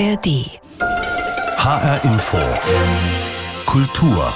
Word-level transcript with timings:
ARD. 0.00 0.26
HR 1.58 2.04
Info. 2.04 2.38
Kultur. 3.66 4.32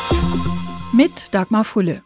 Mit 0.92 1.32
Dagmar 1.32 1.64
Fulle. 1.64 2.02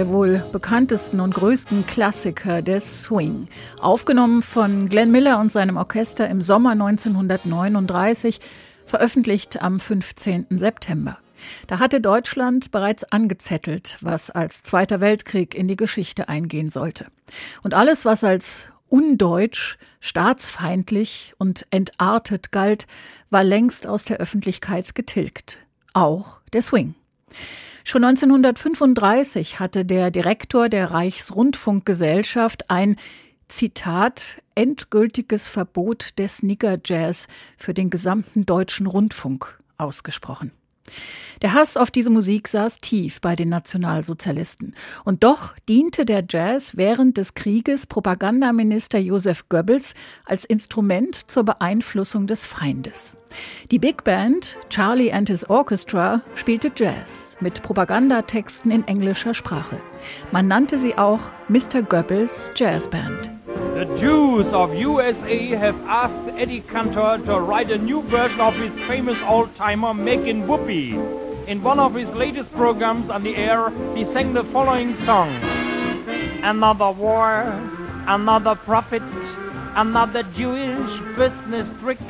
Der 0.00 0.08
wohl 0.08 0.42
bekanntesten 0.50 1.20
und 1.20 1.34
größten 1.34 1.84
Klassiker 1.84 2.62
des 2.62 3.02
Swing. 3.02 3.48
Aufgenommen 3.78 4.40
von 4.40 4.88
Glenn 4.88 5.10
Miller 5.10 5.38
und 5.38 5.52
seinem 5.52 5.76
Orchester 5.76 6.26
im 6.26 6.40
Sommer 6.40 6.70
1939, 6.70 8.40
veröffentlicht 8.86 9.60
am 9.60 9.78
15. 9.78 10.46
September. 10.52 11.18
Da 11.66 11.80
hatte 11.80 12.00
Deutschland 12.00 12.70
bereits 12.70 13.04
angezettelt, 13.04 13.98
was 14.00 14.30
als 14.30 14.62
Zweiter 14.62 15.00
Weltkrieg 15.00 15.54
in 15.54 15.68
die 15.68 15.76
Geschichte 15.76 16.30
eingehen 16.30 16.70
sollte. 16.70 17.04
Und 17.62 17.74
alles, 17.74 18.06
was 18.06 18.24
als 18.24 18.68
undeutsch, 18.88 19.76
staatsfeindlich 20.00 21.34
und 21.36 21.66
entartet 21.70 22.52
galt, 22.52 22.86
war 23.28 23.44
längst 23.44 23.86
aus 23.86 24.04
der 24.04 24.16
Öffentlichkeit 24.16 24.94
getilgt. 24.94 25.58
Auch 25.92 26.40
der 26.54 26.62
Swing. 26.62 26.94
Schon 27.84 28.04
1935 28.04 29.58
hatte 29.58 29.84
der 29.84 30.10
Direktor 30.10 30.68
der 30.68 30.90
Reichsrundfunkgesellschaft 30.90 32.70
ein 32.70 32.96
Zitat 33.48 34.42
endgültiges 34.54 35.48
Verbot 35.48 36.18
des 36.18 36.42
Nigger-Jazz 36.42 37.26
für 37.56 37.74
den 37.74 37.90
gesamten 37.90 38.46
deutschen 38.46 38.86
Rundfunk 38.86 39.60
ausgesprochen. 39.76 40.52
Der 41.42 41.54
Hass 41.54 41.76
auf 41.76 41.90
diese 41.90 42.10
Musik 42.10 42.48
saß 42.48 42.78
tief 42.78 43.20
bei 43.20 43.34
den 43.34 43.48
Nationalsozialisten. 43.48 44.74
Und 45.04 45.24
doch 45.24 45.54
diente 45.68 46.04
der 46.04 46.24
Jazz 46.28 46.76
während 46.76 47.16
des 47.16 47.34
Krieges 47.34 47.86
Propagandaminister 47.86 48.98
Joseph 48.98 49.48
Goebbels 49.48 49.94
als 50.26 50.44
Instrument 50.44 51.14
zur 51.14 51.44
Beeinflussung 51.44 52.26
des 52.26 52.44
Feindes. 52.44 53.16
Die 53.70 53.78
Big 53.78 54.04
Band 54.04 54.58
Charlie 54.68 55.12
and 55.12 55.28
His 55.28 55.48
Orchestra 55.48 56.22
spielte 56.34 56.70
Jazz 56.76 57.36
mit 57.40 57.62
Propagandatexten 57.62 58.70
in 58.70 58.86
englischer 58.86 59.34
Sprache. 59.34 59.80
Man 60.32 60.48
nannte 60.48 60.78
sie 60.78 60.98
auch 60.98 61.20
Mr. 61.48 61.82
Goebbels 61.82 62.50
Jazz 62.54 62.88
Band. 62.88 63.30
Jews 64.40 64.54
of 64.54 64.74
USA 64.74 65.50
have 65.50 65.74
asked 65.82 66.38
Eddie 66.38 66.62
Cantor 66.62 67.18
to 67.26 67.40
write 67.40 67.70
a 67.70 67.76
new 67.76 68.00
version 68.08 68.40
of 68.40 68.54
his 68.54 68.72
famous 68.88 69.18
old-timer 69.22 69.92
Making 69.92 70.48
Whoopee. 70.48 70.92
In 71.46 71.62
one 71.62 71.78
of 71.78 71.94
his 71.94 72.08
latest 72.14 72.50
programs 72.52 73.10
on 73.10 73.22
the 73.22 73.36
air, 73.36 73.68
he 73.94 74.06
sang 74.14 74.32
the 74.32 74.44
following 74.44 74.96
song. 75.04 75.28
Another 76.42 76.90
war, 76.90 77.42
another 78.08 78.54
prophet, 78.54 79.02
another 79.76 80.22
Jewish 80.34 81.18
business 81.18 81.68
trick, 81.82 82.00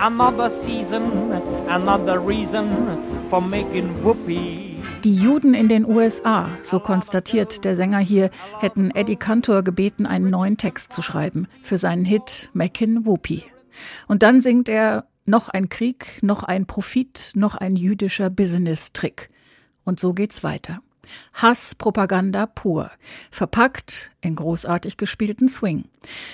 another 0.00 0.50
season, 0.66 1.30
another 1.70 2.18
reason 2.18 3.28
for 3.30 3.40
making 3.40 4.02
whoopee. 4.02 4.67
Die 5.04 5.14
Juden 5.14 5.54
in 5.54 5.68
den 5.68 5.86
USA, 5.86 6.50
so 6.62 6.80
konstatiert 6.80 7.64
der 7.64 7.76
Sänger 7.76 8.00
hier, 8.00 8.30
hätten 8.58 8.90
Eddie 8.90 9.14
Cantor 9.14 9.62
gebeten, 9.62 10.06
einen 10.06 10.28
neuen 10.28 10.56
Text 10.56 10.92
zu 10.92 11.02
schreiben 11.02 11.46
für 11.62 11.78
seinen 11.78 12.04
Hit 12.04 12.50
Mackin 12.52 13.06
Whoopi. 13.06 13.44
Und 14.08 14.24
dann 14.24 14.40
singt 14.40 14.68
er 14.68 15.06
noch 15.24 15.48
ein 15.48 15.68
Krieg, 15.68 16.18
noch 16.22 16.42
ein 16.42 16.66
Profit, 16.66 17.30
noch 17.36 17.54
ein 17.54 17.76
jüdischer 17.76 18.28
Business-Trick. 18.28 19.28
Und 19.84 20.00
so 20.00 20.14
geht's 20.14 20.42
weiter. 20.42 20.80
Hasspropaganda 21.32 22.46
pur, 22.46 22.90
verpackt 23.30 24.10
in 24.20 24.34
großartig 24.34 24.96
gespielten 24.96 25.48
Swing. 25.48 25.84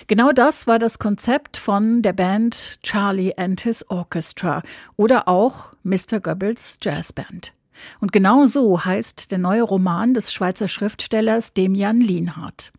Genau 0.06 0.32
das 0.32 0.66
war 0.66 0.78
das 0.78 0.98
Konzept 0.98 1.58
von 1.58 2.00
der 2.00 2.14
Band 2.14 2.82
Charlie 2.82 3.34
and 3.36 3.60
His 3.60 3.88
Orchestra 3.90 4.62
oder 4.96 5.28
auch 5.28 5.74
Mr. 5.82 6.20
Goebbels 6.20 6.78
Jazzband. 6.80 7.52
Und 8.00 8.12
genau 8.12 8.46
so 8.46 8.84
heißt 8.84 9.30
der 9.30 9.38
neue 9.38 9.62
Roman 9.62 10.14
des 10.14 10.32
Schweizer 10.32 10.68
Schriftstellers 10.68 11.52
Demian 11.52 12.00
Lienhardt. 12.00 12.72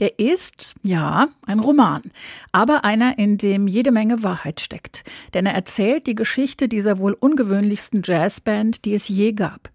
Der 0.00 0.18
ist, 0.18 0.74
ja, 0.82 1.28
ein 1.46 1.60
Roman, 1.60 2.02
aber 2.50 2.84
einer, 2.84 3.18
in 3.18 3.38
dem 3.38 3.68
jede 3.68 3.92
Menge 3.92 4.22
Wahrheit 4.22 4.60
steckt. 4.60 5.04
Denn 5.34 5.46
er 5.46 5.54
erzählt 5.54 6.06
die 6.06 6.14
Geschichte 6.14 6.68
dieser 6.68 6.98
wohl 6.98 7.12
ungewöhnlichsten 7.12 8.02
Jazzband, 8.04 8.84
die 8.84 8.94
es 8.94 9.08
je 9.08 9.32
gab. 9.32 9.71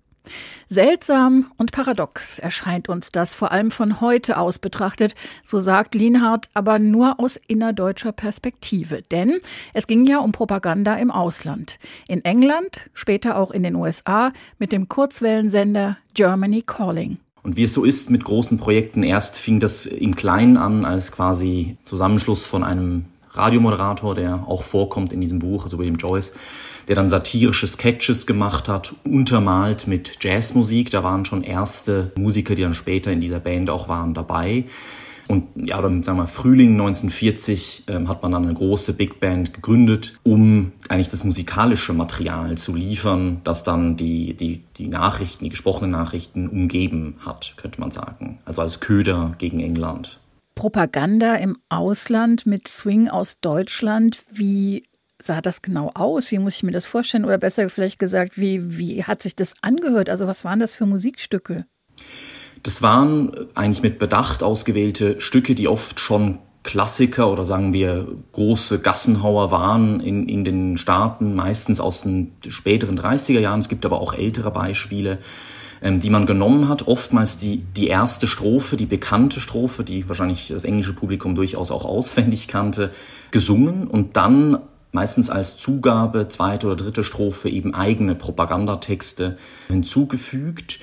Seltsam 0.69 1.51
und 1.57 1.71
paradox 1.71 2.39
erscheint 2.39 2.89
uns 2.89 3.11
das 3.11 3.33
vor 3.33 3.51
allem 3.51 3.71
von 3.71 4.01
heute 4.01 4.37
aus 4.37 4.59
betrachtet, 4.59 5.15
so 5.43 5.59
sagt 5.59 5.95
Lienhardt, 5.95 6.47
aber 6.53 6.79
nur 6.79 7.19
aus 7.19 7.37
innerdeutscher 7.47 8.11
Perspektive. 8.11 9.01
Denn 9.11 9.39
es 9.73 9.87
ging 9.87 10.05
ja 10.05 10.19
um 10.19 10.31
Propaganda 10.31 10.95
im 10.95 11.11
Ausland. 11.11 11.79
In 12.07 12.23
England, 12.25 12.89
später 12.93 13.37
auch 13.37 13.51
in 13.51 13.63
den 13.63 13.75
USA 13.75 14.31
mit 14.59 14.71
dem 14.71 14.87
Kurzwellensender 14.87 15.97
Germany 16.13 16.61
Calling. 16.61 17.17
Und 17.43 17.55
wie 17.55 17.63
es 17.63 17.73
so 17.73 17.85
ist 17.85 18.09
mit 18.09 18.25
großen 18.25 18.57
Projekten, 18.57 19.03
erst 19.03 19.37
fing 19.37 19.61
das 19.61 19.85
im 19.85 20.15
Kleinen 20.15 20.57
an 20.57 20.83
als 20.83 21.13
quasi 21.13 21.77
Zusammenschluss 21.85 22.45
von 22.45 22.63
einem 22.63 23.05
Radiomoderator, 23.31 24.15
der 24.15 24.43
auch 24.47 24.63
vorkommt 24.63 25.13
in 25.13 25.21
diesem 25.21 25.39
Buch, 25.39 25.63
also 25.63 25.77
William 25.77 25.95
Joyce, 25.95 26.33
der 26.87 26.95
dann 26.95 27.09
satirische 27.09 27.67
Sketches 27.67 28.25
gemacht 28.25 28.69
hat, 28.69 28.93
untermalt 29.03 29.87
mit 29.87 30.23
Jazzmusik. 30.23 30.89
Da 30.89 31.03
waren 31.03 31.25
schon 31.25 31.43
erste 31.43 32.11
Musiker, 32.17 32.55
die 32.55 32.61
dann 32.61 32.73
später 32.73 33.11
in 33.11 33.19
dieser 33.19 33.39
Band 33.39 33.69
auch 33.69 33.87
waren, 33.89 34.13
dabei. 34.13 34.65
Und 35.27 35.43
ja, 35.55 35.81
dann 35.81 36.03
sagen 36.03 36.17
wir 36.17 36.27
Frühling 36.27 36.71
1940 36.71 37.83
ähm, 37.87 38.07
hat 38.07 38.23
man 38.23 38.31
dann 38.31 38.43
eine 38.43 38.53
große 38.53 38.93
Big 38.93 39.19
Band 39.19 39.53
gegründet, 39.53 40.17
um 40.23 40.71
eigentlich 40.87 41.09
das 41.09 41.23
musikalische 41.23 41.91
Material 41.93 42.57
zu 42.57 42.73
liefern, 42.73 43.41
das 43.43 43.63
dann 43.63 43.97
die, 43.97 44.35
die, 44.35 44.63
die 44.77 44.87
Nachrichten, 44.87 45.43
die 45.43 45.49
gesprochenen 45.49 45.91
Nachrichten 45.91 46.47
umgeben 46.47 47.15
hat, 47.25 47.55
könnte 47.57 47.81
man 47.81 47.91
sagen. 47.91 48.39
Also 48.45 48.61
als 48.61 48.79
Köder 48.79 49.35
gegen 49.37 49.59
England. 49.59 50.19
Propaganda 50.57 51.35
im 51.35 51.57
Ausland 51.69 52.45
mit 52.47 52.67
Swing 52.67 53.07
aus 53.07 53.39
Deutschland. 53.39 54.23
Wie 54.31 54.83
sah 55.21 55.39
das 55.39 55.61
genau 55.61 55.91
aus? 55.93 56.31
Wie 56.31 56.39
muss 56.39 56.55
ich 56.55 56.63
mir 56.63 56.71
das 56.71 56.87
vorstellen? 56.87 57.25
Oder 57.25 57.37
besser 57.37 57.69
vielleicht 57.69 57.99
gesagt, 57.99 58.39
wie, 58.39 58.77
wie 58.77 59.03
hat 59.03 59.21
sich 59.21 59.35
das 59.35 59.53
angehört? 59.61 60.09
Also 60.09 60.27
was 60.27 60.43
waren 60.45 60.59
das 60.59 60.75
für 60.75 60.87
Musikstücke? 60.87 61.65
Das 62.63 62.81
waren 62.81 63.31
eigentlich 63.53 63.83
mit 63.83 63.99
Bedacht 63.99 64.41
ausgewählte 64.41 65.19
Stücke, 65.19 65.53
die 65.53 65.67
oft 65.67 65.99
schon 65.99 66.39
Klassiker 66.63 67.31
oder 67.31 67.45
sagen 67.45 67.71
wir 67.71 68.07
große 68.31 68.79
Gassenhauer 68.79 69.51
waren 69.51 70.01
in, 70.01 70.27
in 70.27 70.43
den 70.43 70.77
Staaten, 70.77 71.33
meistens 71.35 71.79
aus 71.79 72.01
den 72.01 72.33
späteren 72.47 72.99
30er 72.99 73.39
Jahren. 73.39 73.59
Es 73.59 73.69
gibt 73.69 73.85
aber 73.85 74.01
auch 74.01 74.13
ältere 74.13 74.51
Beispiele, 74.51 75.19
ähm, 75.81 76.01
die 76.01 76.09
man 76.09 76.25
genommen 76.25 76.67
hat. 76.67 76.87
Oftmals 76.87 77.37
die, 77.37 77.57
die 77.75 77.87
erste 77.87 78.27
Strophe, 78.27 78.77
die 78.77 78.85
bekannte 78.85 79.39
Strophe, 79.39 79.83
die 79.83 80.07
wahrscheinlich 80.07 80.49
das 80.49 80.63
englische 80.63 80.93
Publikum 80.93 81.35
durchaus 81.35 81.71
auch 81.71 81.85
auswendig 81.97 82.47
kannte, 82.47 82.91
gesungen 83.31 83.87
und 83.87 84.17
dann 84.17 84.59
meistens 84.91 85.29
als 85.29 85.57
Zugabe, 85.57 86.27
zweite 86.27 86.67
oder 86.67 86.75
dritte 86.75 87.03
Strophe 87.03 87.49
eben 87.49 87.73
eigene 87.73 88.15
Propagandatexte 88.15 89.37
hinzugefügt. 89.67 90.79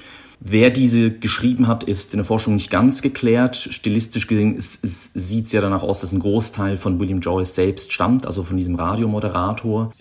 Wer 0.47 0.69
diese 0.69 1.11
geschrieben 1.11 1.69
hat, 1.69 1.85
ist 1.85 2.13
in 2.13 2.19
der 2.19 2.27
Forschung 2.27 2.57
nicht 2.57 2.71
ganz 2.71 3.01
geklärt. 3.01 3.57
Stilistisch 3.57 4.27
gesehen 4.27 4.57
sieht 4.59 5.47
es 5.47 5.53
ja 5.53 5.63
danach 5.63 5.83
aus, 5.83 6.03
dass 6.03 6.13
ein 6.13 6.21
Großteil 6.21 6.77
von 6.77 7.01
William 7.01 7.21
Joyce 7.21 7.55
selbst 7.55 7.95
stammt, 7.95 8.27
also 8.27 8.43
von 8.43 8.59
diesem 8.59 8.75
Radiomoderator. 8.75 9.95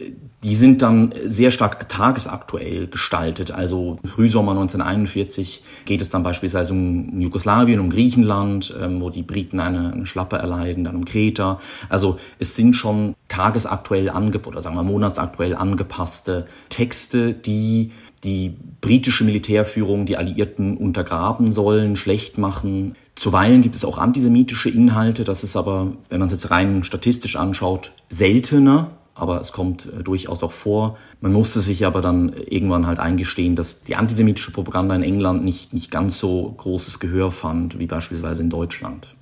Die 0.43 0.55
sind 0.55 0.81
dann 0.81 1.13
sehr 1.25 1.49
stark 1.51 1.87
tagesaktuell 1.87 2.87
gestaltet. 2.87 3.51
Also 3.51 3.95
Frühsommer 4.03 4.51
1941 4.51 5.63
geht 5.85 6.01
es 6.01 6.09
dann 6.09 6.23
beispielsweise 6.23 6.73
um 6.73 7.21
Jugoslawien, 7.21 7.79
um 7.79 7.89
Griechenland, 7.89 8.75
ähm, 8.77 8.99
wo 8.99 9.09
die 9.09 9.23
Briten 9.23 9.61
eine, 9.61 9.93
eine 9.93 10.05
Schlappe 10.05 10.35
erleiden, 10.35 10.83
dann 10.83 10.97
um 10.97 11.05
Kreta. 11.05 11.61
Also 11.87 12.17
es 12.39 12.57
sind 12.57 12.75
schon 12.75 13.15
tagesaktuell 13.29 14.09
angepasste 14.09 14.49
oder 14.49 14.61
sagen 14.61 14.75
wir 14.75 14.83
monatsaktuell 14.83 15.55
angepasste 15.55 16.47
Texte, 16.67 17.33
die 17.33 17.91
die 18.23 18.55
britische 18.81 19.23
Militärführung 19.23 20.05
die 20.05 20.17
Alliierten 20.17 20.77
untergraben 20.77 21.51
sollen, 21.51 21.95
schlecht 21.95 22.37
machen. 22.37 22.95
Zuweilen 23.15 23.61
gibt 23.61 23.75
es 23.75 23.85
auch 23.85 23.97
antisemitische 23.97 24.69
Inhalte, 24.69 25.23
das 25.23 25.43
ist 25.43 25.55
aber, 25.55 25.93
wenn 26.09 26.19
man 26.19 26.27
es 26.27 26.31
jetzt 26.31 26.51
rein 26.51 26.83
statistisch 26.83 27.35
anschaut, 27.35 27.91
seltener, 28.09 28.91
aber 29.15 29.39
es 29.39 29.51
kommt 29.51 29.85
äh, 29.85 30.03
durchaus 30.03 30.43
auch 30.43 30.51
vor. 30.51 30.97
Man 31.21 31.33
musste 31.33 31.59
sich 31.59 31.85
aber 31.85 32.01
dann 32.01 32.33
irgendwann 32.33 32.87
halt 32.87 32.99
eingestehen, 32.99 33.55
dass 33.55 33.83
die 33.83 33.95
antisemitische 33.95 34.51
Propaganda 34.51 34.95
in 34.95 35.03
England 35.03 35.43
nicht, 35.43 35.73
nicht 35.73 35.91
ganz 35.91 36.19
so 36.19 36.51
großes 36.57 36.99
Gehör 36.99 37.31
fand 37.31 37.79
wie 37.79 37.85
beispielsweise 37.85 38.41
in 38.41 38.49
Deutschland. 38.49 39.15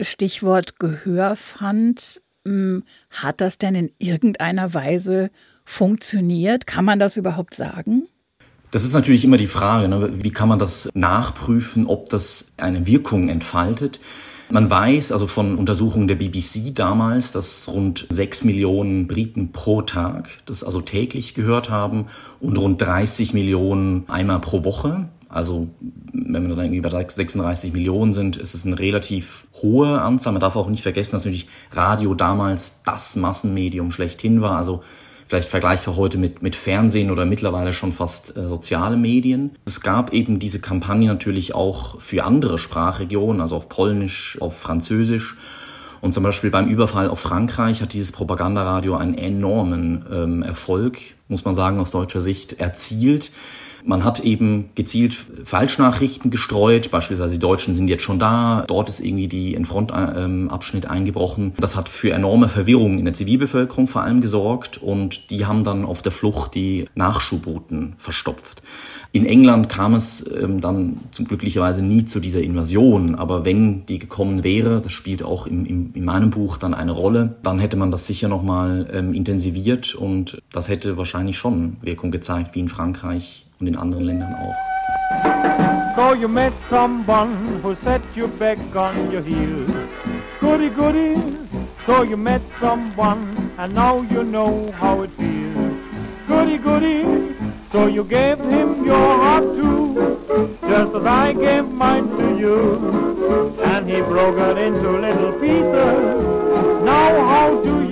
Stichwort 0.00 0.78
Gehör 0.78 1.36
fand. 1.36 2.22
hm, 2.46 2.84
hat 3.10 3.40
das 3.40 3.58
denn 3.58 3.74
in 3.74 3.90
irgendeiner 3.98 4.72
Weise 4.72 5.30
funktioniert? 5.66 6.66
Kann 6.66 6.86
man 6.86 6.98
das 6.98 7.18
überhaupt 7.18 7.54
sagen? 7.54 8.08
Das 8.70 8.84
ist 8.84 8.94
natürlich 8.94 9.24
immer 9.24 9.36
die 9.36 9.46
Frage, 9.46 9.88
ne? 9.88 10.10
wie 10.22 10.30
kann 10.30 10.48
man 10.48 10.58
das 10.58 10.88
nachprüfen, 10.94 11.86
ob 11.86 12.08
das 12.08 12.52
eine 12.56 12.86
Wirkung 12.86 13.28
entfaltet. 13.28 14.00
Man 14.48 14.70
weiß 14.70 15.10
also 15.10 15.26
von 15.26 15.56
Untersuchungen 15.56 16.06
der 16.06 16.14
BBC 16.14 16.72
damals, 16.72 17.32
dass 17.32 17.68
rund 17.68 18.06
sechs 18.10 18.44
Millionen 18.44 19.08
Briten 19.08 19.50
pro 19.50 19.82
Tag 19.82 20.28
das 20.46 20.62
also 20.62 20.80
täglich 20.80 21.34
gehört 21.34 21.68
haben 21.68 22.06
und 22.40 22.56
rund 22.56 22.80
30 22.80 23.34
Millionen 23.34 24.04
einmal 24.08 24.40
pro 24.40 24.62
Woche. 24.62 25.08
Also 25.28 25.68
wenn 26.12 26.46
wir 26.46 26.54
dann 26.54 26.66
irgendwie 26.66 26.80
bei 26.80 26.90
36 26.90 27.72
Millionen 27.72 28.12
sind, 28.12 28.36
ist 28.36 28.54
es 28.54 28.64
eine 28.64 28.78
relativ 28.78 29.48
hohe 29.62 30.00
Anzahl. 30.00 30.32
Man 30.32 30.40
darf 30.40 30.54
auch 30.54 30.68
nicht 30.68 30.82
vergessen, 30.82 31.12
dass 31.12 31.24
natürlich 31.24 31.48
Radio 31.72 32.14
damals 32.14 32.82
das 32.84 33.16
Massenmedium 33.16 33.90
schlechthin 33.90 34.40
war. 34.42 34.56
Also 34.56 34.82
vielleicht 35.28 35.48
vergleichbar 35.48 35.96
heute 35.96 36.18
mit, 36.18 36.42
mit 36.42 36.56
Fernsehen 36.56 37.10
oder 37.10 37.24
mittlerweile 37.24 37.72
schon 37.72 37.92
fast 37.92 38.36
äh, 38.36 38.48
soziale 38.48 38.96
Medien. 38.96 39.56
Es 39.64 39.80
gab 39.80 40.12
eben 40.12 40.38
diese 40.38 40.60
Kampagne 40.60 41.08
natürlich 41.08 41.54
auch 41.54 42.00
für 42.00 42.24
andere 42.24 42.58
Sprachregionen, 42.58 43.40
also 43.40 43.56
auf 43.56 43.68
Polnisch, 43.68 44.38
auf 44.40 44.58
Französisch. 44.58 45.36
Und 46.00 46.12
zum 46.12 46.22
Beispiel 46.22 46.50
beim 46.50 46.68
Überfall 46.68 47.08
auf 47.08 47.20
Frankreich 47.20 47.82
hat 47.82 47.92
dieses 47.92 48.12
Propagandaradio 48.12 48.96
einen 48.96 49.14
enormen 49.14 50.04
ähm, 50.12 50.42
Erfolg, 50.42 50.98
muss 51.28 51.44
man 51.44 51.54
sagen, 51.54 51.80
aus 51.80 51.90
deutscher 51.90 52.20
Sicht 52.20 52.60
erzielt. 52.60 53.32
Man 53.86 54.02
hat 54.02 54.18
eben 54.20 54.70
gezielt 54.74 55.14
Falschnachrichten 55.44 56.32
gestreut, 56.32 56.90
beispielsweise 56.90 57.34
die 57.34 57.40
Deutschen 57.40 57.72
sind 57.72 57.86
jetzt 57.86 58.02
schon 58.02 58.18
da, 58.18 58.64
dort 58.66 58.88
ist 58.88 58.98
irgendwie 58.98 59.28
die 59.28 59.54
in 59.54 59.64
Frontabschnitt 59.64 60.86
eingebrochen. 60.90 61.52
Das 61.60 61.76
hat 61.76 61.88
für 61.88 62.10
enorme 62.10 62.48
Verwirrung 62.48 62.98
in 62.98 63.04
der 63.04 63.14
Zivilbevölkerung 63.14 63.86
vor 63.86 64.02
allem 64.02 64.20
gesorgt 64.20 64.76
und 64.82 65.30
die 65.30 65.46
haben 65.46 65.62
dann 65.62 65.84
auf 65.84 66.02
der 66.02 66.10
Flucht 66.10 66.56
die 66.56 66.86
Nachschubrouten 66.96 67.94
verstopft. 67.96 68.60
In 69.12 69.24
England 69.24 69.68
kam 69.68 69.94
es 69.94 70.28
ähm, 70.36 70.60
dann 70.60 70.98
zum 71.12 71.28
glücklicherweise 71.28 71.80
nie 71.80 72.04
zu 72.04 72.18
dieser 72.18 72.42
Invasion, 72.42 73.14
aber 73.14 73.44
wenn 73.44 73.86
die 73.86 74.00
gekommen 74.00 74.42
wäre, 74.42 74.80
das 74.80 74.92
spielt 74.92 75.22
auch 75.22 75.46
im, 75.46 75.64
im, 75.64 75.90
in 75.94 76.04
meinem 76.04 76.30
Buch 76.30 76.56
dann 76.56 76.74
eine 76.74 76.92
Rolle, 76.92 77.36
dann 77.44 77.60
hätte 77.60 77.76
man 77.76 77.92
das 77.92 78.06
sicher 78.06 78.26
nochmal 78.28 78.90
ähm, 78.92 79.14
intensiviert 79.14 79.94
und 79.94 80.42
das 80.52 80.68
hätte 80.68 80.96
wahrscheinlich 80.96 81.38
schon 81.38 81.76
Wirkung 81.82 82.10
gezeigt, 82.10 82.56
wie 82.56 82.60
in 82.60 82.68
Frankreich 82.68 83.45
und 83.60 83.66
in 83.66 83.76
anderen 83.76 84.04
Ländern 84.04 84.34
auch. 84.34 84.54
So 85.96 86.14
you 86.14 86.28
met 86.28 86.52
someone 86.68 87.60
who 87.62 87.74
set 87.82 88.02
you 88.14 88.28
back 88.28 88.58
on 88.74 89.10
your 89.10 89.22
heels. 89.22 89.70
Goody 90.40 90.68
goody, 90.68 91.16
so 91.86 92.02
you 92.02 92.16
met 92.16 92.42
someone 92.60 93.50
and 93.58 93.74
now 93.74 94.02
you 94.02 94.22
know 94.22 94.70
how 94.72 95.02
it 95.02 95.10
feels. 95.16 95.74
Goody 96.28 96.58
goody, 96.58 97.04
so 97.72 97.86
you 97.86 98.04
gave 98.04 98.38
him 98.38 98.84
your 98.84 99.16
heart 99.22 99.44
too, 99.44 100.18
just 100.68 100.94
as 100.94 101.06
I 101.06 101.32
gave 101.32 101.64
mine 101.64 102.08
to 102.18 102.36
you. 102.38 103.56
And 103.62 103.88
he 103.88 104.00
broke 104.02 104.38
it 104.38 104.58
into 104.58 104.90
little 104.90 105.32
pieces. 105.40 106.84
Now 106.84 107.26
how 107.26 107.62
do 107.62 107.80
you 107.80 107.85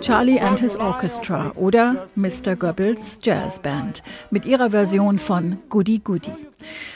Charlie 0.00 0.40
and 0.40 0.58
His 0.58 0.78
Orchestra 0.78 1.52
oder 1.56 2.08
Mr. 2.14 2.56
Goebbels 2.56 3.20
Jazz 3.22 3.60
Band 3.60 4.02
mit 4.30 4.46
ihrer 4.46 4.70
Version 4.70 5.18
von 5.18 5.58
Goody 5.68 5.98
Goody. 5.98 6.32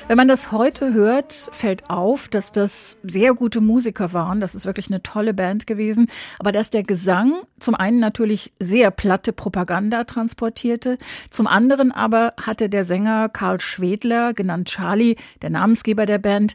Wenn 0.09 0.17
man 0.17 0.27
das 0.27 0.53
heute 0.53 0.95
hört, 0.95 1.51
fällt 1.53 1.91
auf, 1.91 2.29
dass 2.29 2.51
das 2.51 2.97
sehr 3.03 3.35
gute 3.35 3.61
Musiker 3.61 4.15
waren. 4.15 4.41
Das 4.41 4.55
ist 4.55 4.65
wirklich 4.65 4.89
eine 4.89 5.03
tolle 5.03 5.35
Band 5.35 5.67
gewesen. 5.67 6.09
Aber 6.39 6.51
dass 6.51 6.71
der 6.71 6.83
Gesang 6.83 7.35
zum 7.59 7.75
einen 7.75 8.01
natürlich 8.01 8.53
sehr 8.59 8.91
platte 8.91 9.35
Propaganda 9.35 10.05
transportierte, 10.05 10.97
zum 11.29 11.47
anderen 11.47 11.93
aber 11.93 12.33
hatte 12.41 12.71
der 12.71 12.85
Sänger 12.85 13.29
Karl 13.29 13.61
Schwedler, 13.61 14.33
genannt 14.33 14.69
Charlie, 14.69 15.17
der 15.43 15.51
Namensgeber 15.51 16.06
der 16.06 16.19
Band, 16.19 16.55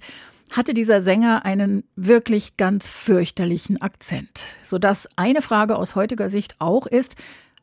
hatte 0.52 0.74
dieser 0.74 1.02
Sänger 1.02 1.46
einen 1.46 1.84
wirklich 1.96 2.58
ganz 2.58 2.90
fürchterlichen 2.90 3.82
Akzent, 3.82 4.58
sodass 4.64 5.08
eine 5.16 5.42
Frage 5.42 5.76
aus 5.76 5.96
heutiger 5.96 6.30
Sicht 6.30 6.56
auch 6.60 6.88
ist, 6.88 7.16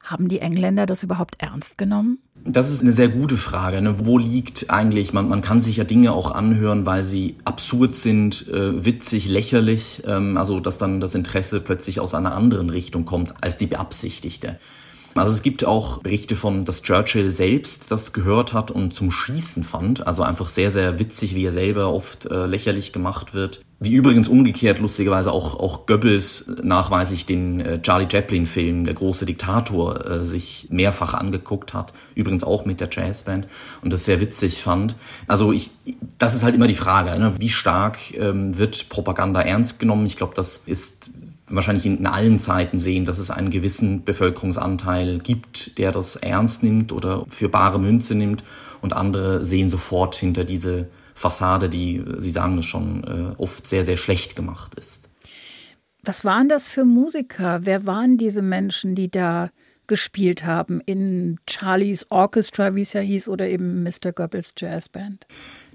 haben 0.03 0.29
die 0.29 0.39
Engländer 0.39 0.87
das 0.87 1.03
überhaupt 1.03 1.43
ernst 1.43 1.79
genommen? 1.79 2.19
Das 2.45 2.71
ist 2.71 2.81
eine 2.81 2.93
sehr 2.93 3.09
gute 3.09 3.37
Frage. 3.37 3.83
Ne? 3.83 4.07
Wo 4.07 4.19
liegt 4.19 4.71
eigentlich, 4.71 5.13
man, 5.13 5.29
man 5.29 5.41
kann 5.41 5.61
sich 5.61 5.79
ja 5.79 5.85
Dinge 5.85 6.13
auch 6.13 6.31
anhören, 6.31 6.87
weil 6.87 7.03
sie 7.03 7.37
absurd 7.45 7.97
sind, 7.97 8.47
äh, 8.49 8.85
witzig, 8.85 9.27
lächerlich, 9.27 10.05
ähm, 10.07 10.37
also 10.37 10.61
dass 10.61 10.79
dann 10.79 11.01
das 11.01 11.17
Interesse 11.17 11.61
plötzlich 11.61 11.99
aus 11.99 12.15
einer 12.15 12.37
anderen 12.37 12.71
Richtung 12.71 13.05
kommt 13.05 13.35
als 13.43 13.57
die 13.57 13.67
beabsichtigte. 13.67 14.61
Also 15.19 15.33
es 15.33 15.43
gibt 15.43 15.65
auch 15.65 15.99
Berichte 15.99 16.37
von, 16.37 16.65
dass 16.65 16.83
Churchill 16.83 17.31
selbst 17.31 17.91
das 17.91 18.13
gehört 18.13 18.53
hat 18.53 18.71
und 18.71 18.95
zum 18.95 19.11
Schießen 19.11 19.65
fand. 19.65 20.07
Also 20.07 20.23
einfach 20.23 20.49
sehr, 20.49 20.71
sehr 20.71 20.99
witzig, 20.99 21.35
wie 21.35 21.45
er 21.45 21.53
selber 21.53 21.93
oft 21.93 22.27
äh, 22.27 22.47
lächerlich 22.47 22.93
gemacht 22.93 23.35
wird. 23.35 23.61
Wie 23.79 23.93
übrigens 23.93 24.29
umgekehrt 24.29 24.79
lustigerweise 24.79 25.31
auch, 25.33 25.55
auch 25.55 25.85
Goebbels 25.85 26.51
nachweislich 26.63 27.27
den 27.27 27.61
äh, 27.61 27.83
Charlie 27.83 28.09
Chaplin-Film, 28.11 28.85
der 28.85 28.95
große 28.95 29.27
Diktator, 29.27 30.07
äh, 30.07 30.25
sich 30.25 30.69
mehrfach 30.71 31.13
angeguckt 31.13 31.75
hat. 31.75 31.93
Übrigens 32.15 32.43
auch 32.43 32.65
mit 32.65 32.81
der 32.81 32.89
Jazzband 32.91 33.47
und 33.83 33.93
das 33.93 34.07
sehr 34.07 34.21
witzig 34.21 34.63
fand. 34.63 34.97
Also 35.27 35.53
ich, 35.53 35.71
das 36.19 36.35
ist 36.35 36.43
halt 36.43 36.55
immer 36.55 36.69
die 36.69 36.75
Frage, 36.75 37.19
ne? 37.19 37.35
wie 37.39 37.51
stark 37.51 37.99
ähm, 38.15 38.57
wird 38.57 38.89
Propaganda 38.89 39.43
ernst 39.43 39.79
genommen? 39.79 40.07
Ich 40.07 40.17
glaube, 40.17 40.35
das 40.35 40.63
ist 40.65 41.11
wahrscheinlich 41.49 41.87
in 41.87 42.07
allen 42.07 42.39
Zeiten 42.39 42.81
sehen, 42.81 43.05
dass 43.05 43.19
es 43.19 43.31
einen 43.31 43.51
gewissen 43.51 44.05
Bevölkerungsanteil 44.05 45.19
gibt, 45.19 45.79
der 45.79 45.93
das 45.93 46.17
ernst 46.17 46.63
nimmt 46.63 46.93
oder 46.93 47.25
für 47.29 47.49
bare 47.49 47.79
Münze 47.79 48.15
nimmt 48.15 48.45
und 48.81 48.93
andere 48.93 49.45
sehen 49.45 49.71
sofort 49.71 50.15
hinter 50.15 50.45
diese 50.45 50.89
Fassade, 51.15 51.69
die, 51.69 52.05
Sie 52.19 52.31
sagen 52.31 52.59
es 52.59 52.67
schon, 52.67 53.05
äh, 53.05 53.41
oft 53.41 53.67
sehr, 53.67 53.85
sehr 53.85 53.97
schlecht 53.97 54.37
gemacht 54.37 54.75
ist. 54.75 55.09
Was 56.03 56.25
waren 56.25 56.49
das 56.49 56.69
für 56.69 56.85
Musiker? 56.85 57.61
Wer 57.63 57.87
waren 57.87 58.19
diese 58.19 58.43
Menschen, 58.43 58.95
die 58.95 59.11
da 59.11 59.51
gespielt 59.87 60.45
haben 60.45 60.81
in 60.85 61.39
Charlies 61.49 62.07
Orchestra, 62.11 62.75
wie 62.75 62.83
es 62.83 62.93
ja 62.93 63.01
hieß, 63.01 63.29
oder 63.29 63.49
eben 63.49 63.83
Mr. 63.83 64.13
Goebbels 64.13 64.55
Jazz 64.57 64.89
Band? 64.89 65.27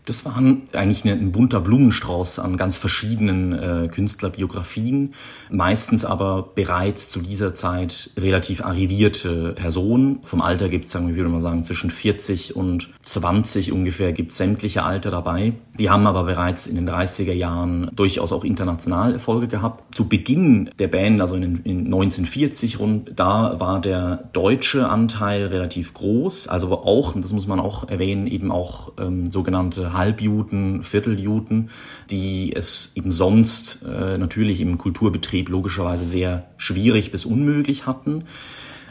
Das 0.06 0.26
waren 0.26 0.64
eigentlich 0.74 1.06
ein 1.06 1.32
bunter 1.32 1.62
Blumenstrauß 1.62 2.40
an 2.40 2.58
ganz 2.58 2.76
verschiedenen 2.76 3.54
äh, 3.54 3.88
Künstlerbiografien, 3.88 5.14
meistens 5.52 6.06
aber 6.06 6.50
bereits 6.56 7.10
zu 7.12 7.22
dieser 7.22 7.54
Zeit 7.54 8.10
relativ 8.18 8.66
arrivierte 8.66 9.54
Personen. 9.54 10.20
Vom 10.24 10.42
Alter 10.42 10.70
gibt 10.70 10.86
es, 10.86 10.92
sagen 10.92 11.08
wir, 11.08 11.16
würde 11.16 11.30
mal 11.30 11.40
sagen, 11.40 11.64
zwischen 11.64 11.92
40 11.92 12.56
und 12.56 12.90
20 13.04 13.72
ungefähr 13.72 14.12
gibt 14.12 14.32
es 14.32 14.38
sämtliche 14.38 14.84
Alter 14.84 15.12
dabei. 15.12 15.54
Die 15.78 15.92
haben 15.92 16.08
aber 16.08 16.24
bereits 16.24 16.66
in 16.66 16.76
den 16.76 16.90
30er 16.90 17.34
Jahren 17.34 17.92
durchaus 17.96 18.32
auch 18.32 18.44
international 18.44 19.14
Erfolge 19.14 19.48
gehabt. 19.48 19.96
Zu 19.96 20.08
Beginn 20.08 20.72
der 20.80 20.88
Band, 20.88 21.22
also 21.22 21.36
in, 21.36 21.44
in 21.64 21.86
1940 21.86 22.80
rund, 22.80 23.12
da 23.16 23.60
war 23.60 23.80
der 23.80 24.30
deutsche 24.34 24.90
Anteil 24.90 25.46
relativ 25.46 25.94
groß, 25.94 26.48
also 26.48 26.72
auch, 26.72 27.16
und 27.16 27.24
das 27.24 27.34
muss 27.34 27.48
man 27.48 27.60
auch 27.60 27.88
erwähnen, 27.88 28.26
eben 28.26 28.52
auch 28.52 28.94
ähm, 29.00 29.30
sogenannte 29.30 29.91
Halbjuden, 29.94 30.84
Vierteljuden, 30.84 31.70
die 32.10 32.54
es 32.56 32.92
eben 32.96 33.12
sonst 33.12 33.84
äh, 33.84 34.18
natürlich 34.18 34.62
im 34.62 34.78
Kulturbetrieb 34.78 35.50
logischerweise 35.50 36.06
sehr 36.06 36.48
schwierig 36.58 37.12
bis 37.12 37.26
unmöglich 37.26 37.86
hatten. 37.86 38.24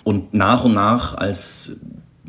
Und 0.05 0.35
nach 0.35 0.65
und 0.65 0.75
nach, 0.75 1.15
als 1.15 1.77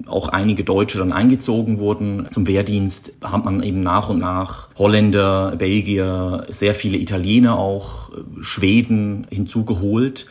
auch 0.08 0.30
einige 0.30 0.64
Deutsche 0.64 0.98
dann 0.98 1.12
eingezogen 1.12 1.80
wurden 1.80 2.28
zum 2.32 2.48
Wehrdienst, 2.48 3.14
hat 3.24 3.46
man 3.46 3.62
eben 3.64 3.80
nach 3.80 4.10
und 4.10 4.20
nach 4.20 4.70
Holländer, 4.78 5.56
Belgier, 5.56 6.46
sehr 6.50 6.74
viele 6.74 6.98
Italiener 6.98 7.58
auch, 7.58 8.12
Schweden 8.40 9.28
hinzugeholt. 9.30 10.28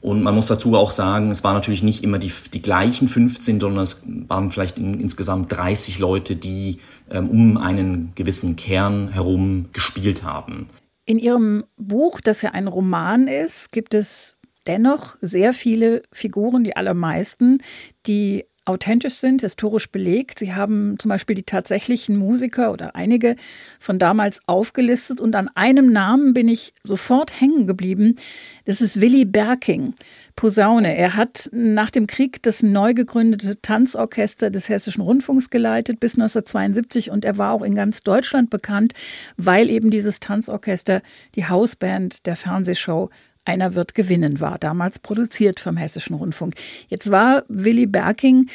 Und 0.00 0.24
man 0.24 0.34
muss 0.34 0.48
dazu 0.48 0.74
auch 0.74 0.90
sagen, 0.90 1.30
es 1.30 1.44
waren 1.44 1.54
natürlich 1.54 1.84
nicht 1.84 2.02
immer 2.02 2.18
die, 2.18 2.32
die 2.52 2.60
gleichen 2.60 3.06
15, 3.06 3.60
sondern 3.60 3.84
es 3.84 4.02
waren 4.26 4.50
vielleicht 4.50 4.76
in, 4.76 4.98
insgesamt 4.98 5.52
30 5.52 6.00
Leute, 6.00 6.34
die 6.34 6.80
um 7.20 7.56
einen 7.56 8.12
gewissen 8.14 8.56
Kern 8.56 9.08
herum 9.08 9.66
gespielt 9.72 10.22
haben. 10.22 10.66
In 11.04 11.18
Ihrem 11.18 11.64
Buch, 11.76 12.20
das 12.20 12.42
ja 12.42 12.50
ein 12.50 12.68
Roman 12.68 13.28
ist, 13.28 13.72
gibt 13.72 13.94
es 13.94 14.36
dennoch 14.66 15.16
sehr 15.20 15.52
viele 15.52 16.02
Figuren, 16.12 16.64
die 16.64 16.76
allermeisten, 16.76 17.58
die 18.06 18.44
authentisch 18.64 19.14
sind, 19.14 19.40
historisch 19.40 19.90
belegt. 19.90 20.38
Sie 20.38 20.54
haben 20.54 20.96
zum 20.98 21.08
Beispiel 21.08 21.34
die 21.34 21.42
tatsächlichen 21.42 22.16
Musiker 22.16 22.72
oder 22.72 22.94
einige 22.94 23.36
von 23.80 23.98
damals 23.98 24.40
aufgelistet 24.46 25.20
und 25.20 25.34
an 25.34 25.48
einem 25.54 25.92
Namen 25.92 26.32
bin 26.32 26.48
ich 26.48 26.72
sofort 26.84 27.40
hängen 27.40 27.66
geblieben. 27.66 28.16
Das 28.64 28.80
ist 28.80 29.00
Willy 29.00 29.24
Berking, 29.24 29.94
Posaune. 30.36 30.96
Er 30.96 31.16
hat 31.16 31.50
nach 31.52 31.90
dem 31.90 32.06
Krieg 32.06 32.42
das 32.42 32.62
neu 32.62 32.94
gegründete 32.94 33.60
Tanzorchester 33.60 34.50
des 34.50 34.68
Hessischen 34.68 35.02
Rundfunks 35.02 35.50
geleitet 35.50 35.98
bis 35.98 36.14
1972 36.14 37.10
und 37.10 37.24
er 37.24 37.38
war 37.38 37.52
auch 37.52 37.62
in 37.62 37.74
ganz 37.74 38.02
Deutschland 38.02 38.48
bekannt, 38.50 38.92
weil 39.36 39.70
eben 39.70 39.90
dieses 39.90 40.20
Tanzorchester 40.20 41.02
die 41.34 41.46
Hausband 41.46 42.26
der 42.26 42.36
Fernsehshow 42.36 43.10
Einer 43.44 43.74
wird 43.74 43.94
gewinnen 43.94 44.40
war, 44.40 44.58
damals 44.58 44.98
produziert 44.98 45.58
vom 45.60 45.76
Hessischen 45.76 46.14
Rundfunk. 46.14 46.54
Jetzt 46.88 47.10
war 47.10 47.44
Willy 47.48 47.86
Berking, 47.86 48.48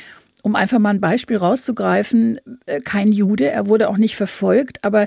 um 0.43 0.55
einfach 0.55 0.79
mal 0.79 0.91
ein 0.91 1.01
Beispiel 1.01 1.37
rauszugreifen, 1.37 2.39
äh, 2.65 2.79
kein 2.79 3.11
Jude, 3.11 3.49
er 3.49 3.67
wurde 3.67 3.89
auch 3.89 3.97
nicht 3.97 4.15
verfolgt, 4.15 4.83
aber 4.83 5.05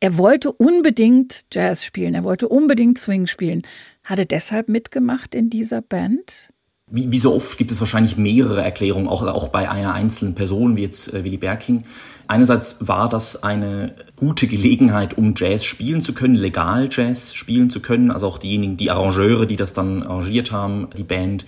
er 0.00 0.18
wollte 0.18 0.52
unbedingt 0.52 1.46
Jazz 1.50 1.84
spielen, 1.84 2.14
er 2.14 2.24
wollte 2.24 2.48
unbedingt 2.48 2.98
Swing 2.98 3.26
spielen. 3.26 3.62
Hat 4.04 4.18
er 4.18 4.26
deshalb 4.26 4.68
mitgemacht 4.68 5.34
in 5.34 5.48
dieser 5.48 5.80
Band? 5.80 6.50
Wie, 6.90 7.10
wie 7.10 7.18
so 7.18 7.34
oft 7.34 7.56
gibt 7.56 7.70
es 7.70 7.80
wahrscheinlich 7.80 8.18
mehrere 8.18 8.62
Erklärungen, 8.62 9.08
auch, 9.08 9.22
auch 9.22 9.48
bei 9.48 9.70
einer 9.70 9.94
einzelnen 9.94 10.34
Person, 10.34 10.76
wie 10.76 10.82
jetzt 10.82 11.14
äh, 11.14 11.24
Willy 11.24 11.38
Berking. 11.38 11.84
Einerseits 12.26 12.76
war 12.80 13.08
das 13.08 13.42
eine 13.42 13.94
gute 14.16 14.46
Gelegenheit, 14.46 15.16
um 15.16 15.34
Jazz 15.36 15.64
spielen 15.64 16.00
zu 16.00 16.14
können, 16.14 16.34
legal 16.34 16.88
Jazz 16.90 17.34
spielen 17.34 17.70
zu 17.70 17.80
können. 17.80 18.10
Also 18.10 18.26
auch 18.26 18.38
diejenigen, 18.38 18.76
die 18.76 18.90
Arrangeure, 18.90 19.46
die 19.46 19.56
das 19.56 19.72
dann 19.72 20.02
arrangiert 20.02 20.52
haben, 20.52 20.88
die 20.96 21.04
Band, 21.04 21.46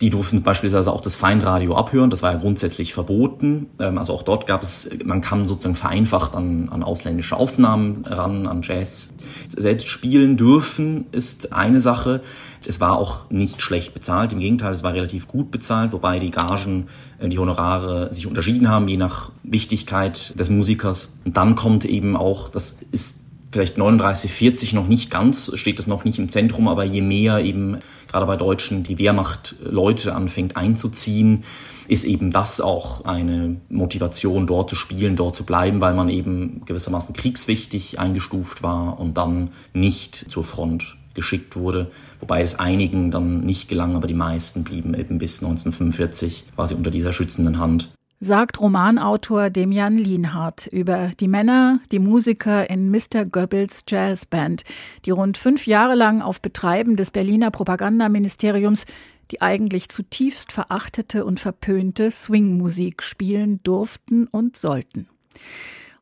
die 0.00 0.08
durften 0.08 0.42
beispielsweise 0.42 0.92
auch 0.92 1.02
das 1.02 1.14
Feindradio 1.14 1.76
abhören. 1.76 2.08
Das 2.08 2.22
war 2.22 2.32
ja 2.32 2.38
grundsätzlich 2.38 2.94
verboten. 2.94 3.66
Ähm, 3.78 3.98
also 3.98 4.14
auch 4.14 4.22
dort 4.22 4.46
gab 4.46 4.62
es, 4.62 4.88
man 5.04 5.20
kam 5.20 5.44
sozusagen 5.44 5.74
vereinfacht 5.74 6.34
an, 6.34 6.70
an 6.70 6.82
ausländische 6.82 7.36
Aufnahmen 7.36 8.04
ran, 8.06 8.46
an 8.46 8.62
Jazz. 8.62 9.12
Selbst 9.46 9.88
spielen 9.88 10.36
dürfen 10.36 11.06
ist 11.12 11.52
eine 11.52 11.80
Sache. 11.80 12.22
Es 12.66 12.80
war 12.80 12.96
auch 12.96 13.30
nicht 13.30 13.60
schlecht 13.60 13.92
bezahlt. 13.92 14.32
Im 14.32 14.40
Gegenteil, 14.40 14.72
es 14.72 14.82
war 14.82 14.94
relativ 14.94 15.28
gut 15.28 15.50
bezahlt, 15.50 15.92
wobei 15.92 16.18
die 16.18 16.30
Gagen, 16.30 16.86
äh, 17.18 17.28
die 17.28 17.38
Honorare 17.38 18.10
sich 18.10 18.26
unterschieden 18.26 18.68
haben, 18.68 18.88
je 18.88 18.96
nach 18.96 19.30
Wichtigkeit 19.42 20.38
des 20.38 20.48
Musikers. 20.48 21.12
Und 21.26 21.36
dann 21.36 21.56
kommt 21.56 21.84
eben 21.84 22.16
auch, 22.16 22.48
das 22.48 22.78
ist 22.90 23.20
vielleicht 23.52 23.78
39, 23.78 24.30
40 24.30 24.72
noch 24.74 24.86
nicht 24.86 25.10
ganz, 25.10 25.50
steht 25.54 25.78
das 25.78 25.86
noch 25.86 26.04
nicht 26.04 26.18
im 26.18 26.28
Zentrum, 26.28 26.68
aber 26.68 26.84
je 26.84 27.00
mehr 27.00 27.40
eben 27.40 27.78
gerade 28.10 28.26
bei 28.26 28.36
Deutschen 28.36 28.82
die 28.82 28.98
Wehrmacht 28.98 29.56
Leute 29.62 30.14
anfängt 30.14 30.56
einzuziehen, 30.56 31.44
ist 31.88 32.04
eben 32.04 32.30
das 32.30 32.60
auch 32.60 33.04
eine 33.04 33.56
Motivation, 33.68 34.46
dort 34.46 34.70
zu 34.70 34.76
spielen, 34.76 35.16
dort 35.16 35.36
zu 35.36 35.44
bleiben, 35.44 35.80
weil 35.80 35.94
man 35.94 36.08
eben 36.08 36.62
gewissermaßen 36.64 37.14
kriegswichtig 37.14 37.98
eingestuft 37.98 38.62
war 38.62 38.98
und 38.98 39.16
dann 39.16 39.50
nicht 39.72 40.26
zur 40.28 40.44
Front 40.44 40.96
geschickt 41.14 41.56
wurde, 41.56 41.90
wobei 42.20 42.40
es 42.40 42.58
einigen 42.58 43.10
dann 43.10 43.40
nicht 43.40 43.68
gelang, 43.68 43.96
aber 43.96 44.06
die 44.06 44.14
meisten 44.14 44.62
blieben 44.64 44.94
eben 44.94 45.18
bis 45.18 45.42
1945 45.42 46.44
quasi 46.54 46.74
unter 46.74 46.90
dieser 46.90 47.12
schützenden 47.12 47.58
Hand 47.58 47.90
sagt 48.20 48.60
Romanautor 48.60 49.48
Demian 49.48 49.96
Lienhardt 49.96 50.66
über 50.66 51.10
die 51.18 51.28
Männer, 51.28 51.80
die 51.90 51.98
Musiker 51.98 52.68
in 52.68 52.90
Mr. 52.90 53.24
Goebbels 53.24 53.84
Jazz 53.88 54.26
Band, 54.26 54.64
die 55.06 55.10
rund 55.10 55.38
fünf 55.38 55.66
Jahre 55.66 55.94
lang 55.94 56.20
auf 56.20 56.40
Betreiben 56.40 56.96
des 56.96 57.10
Berliner 57.10 57.50
Propagandaministeriums 57.50 58.84
die 59.30 59.40
eigentlich 59.40 59.88
zutiefst 59.88 60.52
verachtete 60.52 61.24
und 61.24 61.40
verpönte 61.40 62.10
Swingmusik 62.10 63.02
spielen 63.02 63.62
durften 63.62 64.26
und 64.26 64.56
sollten. 64.56 65.08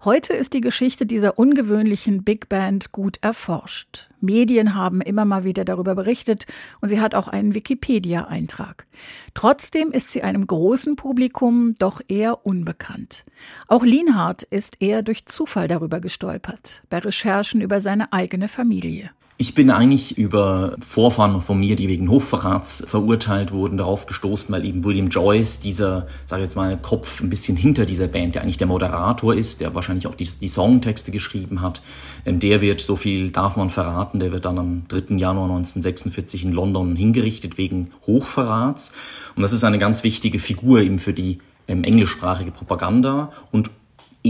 Heute 0.05 0.33
ist 0.33 0.53
die 0.53 0.61
Geschichte 0.61 1.07
dieser 1.07 1.41
ungewöhnlichen 1.41 2.23
Big 2.23 2.49
Band 2.49 2.93
gut 2.93 3.19
erforscht. 3.21 4.09
Medien 4.21 4.77
haben 4.77 5.01
immer 5.01 5.25
mal 5.25 5.43
wieder 5.43 5.65
darüber 5.65 5.97
berichtet 5.97 6.47
und 6.81 6.89
sie 6.89 7.01
hat 7.01 7.17
auch 7.17 7.27
einen 7.27 7.53
Wikipedia-Eintrag. 7.53 8.87
Trotzdem 9.35 9.91
ist 9.91 10.11
sie 10.11 10.23
einem 10.23 10.47
großen 10.47 10.95
Publikum 10.95 11.75
doch 11.81 12.01
eher 12.07 12.47
unbekannt. 12.47 13.25
Auch 13.67 13.83
Lienhardt 13.83 14.45
ist 14.45 14.81
eher 14.81 15.03
durch 15.03 15.27
Zufall 15.27 15.67
darüber 15.67 15.99
gestolpert, 15.99 16.83
bei 16.91 17.01
Recherchen 17.01 17.61
über 17.61 17.81
seine 17.81 18.13
eigene 18.13 18.47
Familie. 18.47 19.11
Ich 19.41 19.55
bin 19.55 19.71
eigentlich 19.71 20.19
über 20.19 20.75
Vorfahren 20.85 21.41
von 21.41 21.61
mir, 21.61 21.77
die 21.77 21.87
wegen 21.87 22.11
Hochverrats 22.11 22.85
verurteilt 22.89 23.53
wurden, 23.53 23.79
darauf 23.79 24.07
gestoßen, 24.07 24.53
weil 24.53 24.65
eben 24.65 24.83
William 24.83 25.07
Joyce, 25.07 25.61
dieser, 25.61 26.09
sage 26.27 26.43
ich 26.43 26.49
jetzt 26.49 26.57
mal, 26.57 26.77
Kopf 26.77 27.21
ein 27.21 27.31
bisschen 27.31 27.57
hinter 27.57 27.87
dieser 27.87 28.09
Band, 28.09 28.35
der 28.35 28.43
eigentlich 28.43 28.57
der 28.57 28.67
Moderator 28.67 29.33
ist, 29.33 29.61
der 29.61 29.77
wahrscheinlich 29.77 30.09
auch 30.09 30.17
die, 30.17 30.29
die 30.41 30.49
Songtexte 30.49 31.13
geschrieben 31.13 31.63
hat, 31.63 31.83
ähm, 32.27 32.41
der 32.41 32.63
wird, 32.63 32.81
so 32.81 32.97
viel 32.97 33.31
darf 33.31 33.55
man 33.55 33.71
verraten, 33.71 34.19
der 34.19 34.33
wird 34.33 34.45
dann 34.45 34.59
am 34.59 34.83
3. 34.89 35.15
Januar 35.15 35.45
1946 35.45 36.45
in 36.45 36.51
London 36.51 36.97
hingerichtet 36.97 37.59
wegen 37.59 37.93
Hochverrats. 38.09 38.91
Und 39.37 39.43
das 39.43 39.53
ist 39.53 39.63
eine 39.63 39.79
ganz 39.79 40.03
wichtige 40.03 40.41
Figur 40.41 40.81
eben 40.81 40.99
für 40.99 41.13
die 41.13 41.39
ähm, 41.69 41.85
englischsprachige 41.85 42.51
Propaganda 42.51 43.31
und 43.53 43.71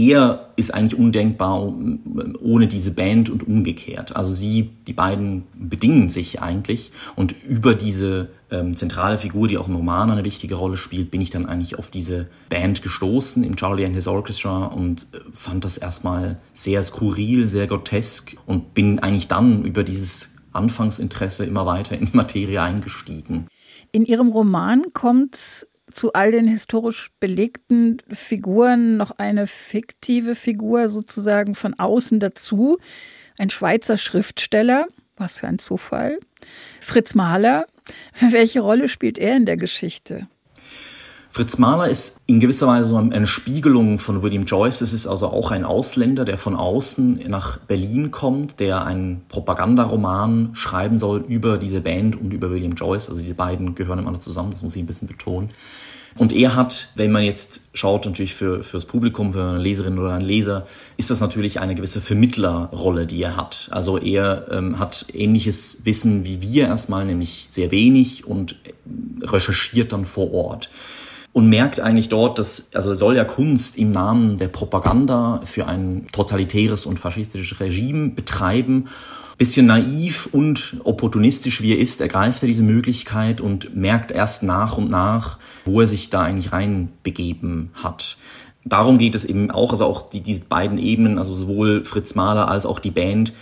er 0.07 0.49
ist 0.55 0.73
eigentlich 0.73 0.97
undenkbar 0.97 1.73
ohne 2.41 2.67
diese 2.67 2.91
Band 2.91 3.29
und 3.29 3.45
umgekehrt. 3.45 4.15
Also 4.15 4.33
sie, 4.33 4.69
die 4.87 4.93
beiden 4.93 5.43
bedingen 5.53 6.09
sich 6.09 6.41
eigentlich 6.41 6.91
und 7.15 7.35
über 7.43 7.75
diese 7.75 8.29
ähm, 8.49 8.75
zentrale 8.75 9.17
Figur, 9.17 9.47
die 9.47 9.57
auch 9.57 9.67
im 9.67 9.75
Roman 9.75 10.09
eine 10.09 10.25
wichtige 10.25 10.55
Rolle 10.55 10.77
spielt, 10.77 11.11
bin 11.11 11.21
ich 11.21 11.29
dann 11.29 11.45
eigentlich 11.45 11.77
auf 11.77 11.89
diese 11.89 12.27
Band 12.49 12.81
gestoßen 12.81 13.43
im 13.43 13.55
Charlie 13.55 13.85
and 13.85 13.95
His 13.95 14.07
Orchestra 14.07 14.65
und 14.65 15.07
äh, 15.11 15.19
fand 15.31 15.65
das 15.65 15.77
erstmal 15.77 16.39
sehr 16.53 16.81
skurril, 16.83 17.47
sehr 17.47 17.67
grotesk 17.67 18.37
und 18.45 18.73
bin 18.73 18.99
eigentlich 18.99 19.27
dann 19.27 19.63
über 19.63 19.83
dieses 19.83 20.35
Anfangsinteresse 20.53 21.45
immer 21.45 21.65
weiter 21.65 21.97
in 21.97 22.05
die 22.05 22.17
Materie 22.17 22.61
eingestiegen. 22.61 23.47
In 23.91 24.05
Ihrem 24.05 24.29
Roman 24.29 24.93
kommt 24.93 25.67
zu 25.93 26.13
all 26.13 26.31
den 26.31 26.47
historisch 26.47 27.11
belegten 27.19 27.97
Figuren 28.11 28.97
noch 28.97 29.11
eine 29.11 29.47
fiktive 29.47 30.35
Figur 30.35 30.87
sozusagen 30.87 31.55
von 31.55 31.73
außen 31.77 32.19
dazu. 32.19 32.77
Ein 33.37 33.49
Schweizer 33.49 33.97
Schriftsteller, 33.97 34.87
was 35.17 35.37
für 35.37 35.47
ein 35.47 35.59
Zufall. 35.59 36.19
Fritz 36.79 37.15
Mahler, 37.15 37.67
welche 38.19 38.61
Rolle 38.61 38.89
spielt 38.89 39.19
er 39.19 39.35
in 39.35 39.45
der 39.45 39.57
Geschichte? 39.57 40.27
Fritz 41.31 41.59
Mahler 41.59 41.87
ist 41.87 42.17
in 42.25 42.39
gewisser 42.39 42.65
Weise 42.65 42.97
eine 42.97 43.27
Spiegelung 43.27 43.99
von 43.99 44.23
William 44.23 44.45
Joyce. 44.45 44.81
Es 44.81 44.93
ist 44.93 45.05
also 45.05 45.27
auch 45.27 45.51
ein 45.51 45.63
Ausländer, 45.63 46.25
der 46.25 46.39
von 46.39 46.55
außen 46.55 47.21
nach 47.27 47.57
Berlin 47.57 48.09
kommt, 48.09 48.59
der 48.59 48.83
einen 48.85 49.21
Propagandaroman 49.29 50.49
schreiben 50.53 50.97
soll 50.97 51.23
über 51.27 51.59
diese 51.59 51.81
Band 51.81 52.19
und 52.19 52.33
über 52.33 52.49
William 52.49 52.73
Joyce. 52.73 53.09
Also 53.09 53.23
die 53.23 53.33
beiden 53.33 53.75
gehören 53.75 53.99
immer 53.99 54.19
zusammen, 54.19 54.49
das 54.49 54.63
muss 54.63 54.75
ich 54.75 54.81
ein 54.81 54.87
bisschen 54.87 55.07
betonen. 55.07 55.51
Und 56.17 56.33
er 56.33 56.55
hat, 56.55 56.89
wenn 56.95 57.11
man 57.11 57.23
jetzt 57.23 57.61
schaut, 57.73 58.05
natürlich 58.05 58.33
für, 58.33 58.63
fürs 58.63 58.85
Publikum, 58.85 59.33
für 59.33 59.43
eine 59.43 59.59
Leserin 59.59 59.99
oder 59.99 60.13
einen 60.13 60.25
Leser, 60.25 60.65
ist 60.97 61.11
das 61.11 61.21
natürlich 61.21 61.59
eine 61.59 61.75
gewisse 61.75 62.01
Vermittlerrolle, 62.01 63.05
die 63.05 63.21
er 63.21 63.37
hat. 63.37 63.69
Also 63.71 63.99
er 63.99 64.47
ähm, 64.51 64.79
hat 64.79 65.05
ähnliches 65.13 65.81
Wissen 65.85 66.25
wie 66.25 66.41
wir 66.41 66.65
erstmal, 66.65 67.05
nämlich 67.05 67.45
sehr 67.49 67.69
wenig 67.69 68.25
und 68.25 68.55
recherchiert 69.21 69.93
dann 69.93 70.05
vor 70.05 70.33
Ort 70.33 70.71
und 71.31 71.47
merkt 71.47 71.79
eigentlich 71.79 72.09
dort, 72.09 72.39
dass, 72.39 72.69
also 72.73 72.93
soll 72.93 73.15
ja 73.15 73.23
Kunst 73.23 73.77
im 73.77 73.91
Namen 73.91 74.37
der 74.37 74.47
Propaganda 74.47 75.41
für 75.43 75.67
ein 75.67 76.07
totalitäres 76.11 76.85
und 76.85 76.99
faschistisches 76.99 77.59
Regime 77.59 78.09
betreiben. 78.09 78.85
Bisschen 79.37 79.67
naiv 79.67 80.27
und 80.31 80.77
opportunistisch 80.83 81.61
wie 81.61 81.73
er 81.73 81.79
ist, 81.79 82.01
ergreift 82.01 82.43
er 82.43 82.47
diese 82.47 82.63
Möglichkeit 82.63 83.39
und 83.39 83.75
merkt 83.75 84.11
erst 84.11 84.43
nach 84.43 84.77
und 84.77 84.89
nach, 84.89 85.37
wo 85.65 85.79
er 85.79 85.87
sich 85.87 86.09
da 86.09 86.23
eigentlich 86.23 86.51
reinbegeben 86.51 87.69
hat. 87.73 88.17
Darum 88.65 88.97
geht 88.97 89.15
es 89.15 89.23
eben 89.23 89.49
auch, 89.51 89.71
also 89.71 89.85
auch 89.85 90.09
die, 90.09 90.21
diese 90.21 90.45
beiden 90.45 90.77
Ebenen, 90.77 91.17
also 91.17 91.33
sowohl 91.33 91.85
Fritz 91.85 92.15
Mahler 92.15 92.49
als 92.49 92.65
auch 92.65 92.79
die 92.79 92.91
Band 92.91 93.33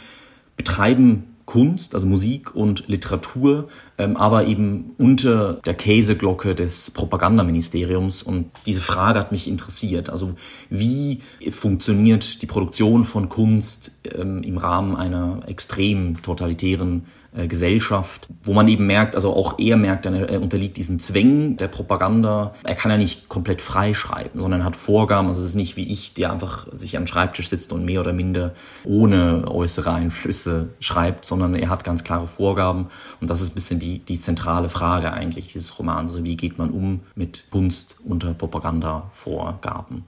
betreiben 0.56 1.37
Kunst, 1.48 1.96
also 1.96 2.06
Musik 2.06 2.54
und 2.54 2.89
Literatur, 2.89 3.70
ähm, 3.98 4.18
aber 4.18 4.46
eben 4.46 4.92
unter 4.98 5.54
der 5.66 5.74
Käseglocke 5.75 6.54
des 6.54 6.92
Propagandaministeriums. 6.92 8.22
Und 8.22 8.51
diese 8.66 8.82
Frage 8.82 9.18
hat 9.18 9.32
mich 9.32 9.48
interessiert. 9.48 10.10
Also 10.10 10.36
wie 10.70 11.22
funktioniert 11.50 12.42
die 12.42 12.48
Produktion 12.48 13.06
von 13.06 13.30
Kunst 13.30 13.94
ähm, 14.13 14.44
im 14.44 14.58
Rahmen 14.58 14.96
einer 14.98 15.39
extrem 15.48 16.22
totalitären 16.22 17.06
äh, 17.38 17.48
Gesellschaft, 17.48 18.27
wo 18.44 18.53
man 18.53 18.67
eben 18.67 18.88
merkt, 18.88 19.13
also 19.13 19.34
auch 19.34 19.60
er 19.60 19.77
merkt, 19.77 20.06
er 20.06 20.41
unterliegt 20.41 20.77
diesen 20.77 21.00
Zwängen 21.00 21.56
der 21.58 21.67
Propaganda. 21.67 22.53
Er 22.63 22.75
kann 22.75 22.91
ja 22.91 22.98
nicht 22.98 23.29
komplett 23.29 23.62
frei 23.62 23.94
schreiben, 23.94 24.39
sondern 24.39 24.63
hat 24.63 24.75
Vorgaben. 24.75 25.27
Also 25.27 25.41
es 25.41 25.50
ist 25.50 25.56
nicht 25.56 25.77
wie 25.77 25.88
ich, 25.88 26.13
der 26.13 26.32
einfach 26.32 26.67
sich 26.72 26.98
an 26.98 27.03
den 27.03 27.08
Schreibtisch 27.08 27.50
sitzt 27.50 27.72
und 27.72 27.86
mehr 27.86 28.01
oder 28.01 28.13
minder 28.13 28.53
ohne 28.84 29.48
äußere 29.48 29.94
Einflüsse 29.94 30.70
schreibt, 30.79 31.25
sondern 31.25 31.53
er 31.53 31.70
hat 31.70 31.84
ganz 31.84 32.03
klare 32.03 32.27
Vorgaben. 32.27 32.88
Und 33.22 33.29
das 33.29 33.41
ist 33.41 33.51
ein 33.51 33.56
bisschen 33.56 33.79
die, 33.79 34.00
die 34.00 34.20
zentrale 34.20 34.70
Frage 34.70 35.13
eigentlich 35.13 35.48
dieses 35.48 35.77
Romans. 35.77 36.10
Also 36.10 36.25
wie 36.25 36.38
geht 36.38 36.58
man 36.58 36.72
um 36.72 37.01
mit 37.15 37.46
Kunst 37.51 37.98
unter 38.03 38.34
Propagandavorgaben? 38.34 40.06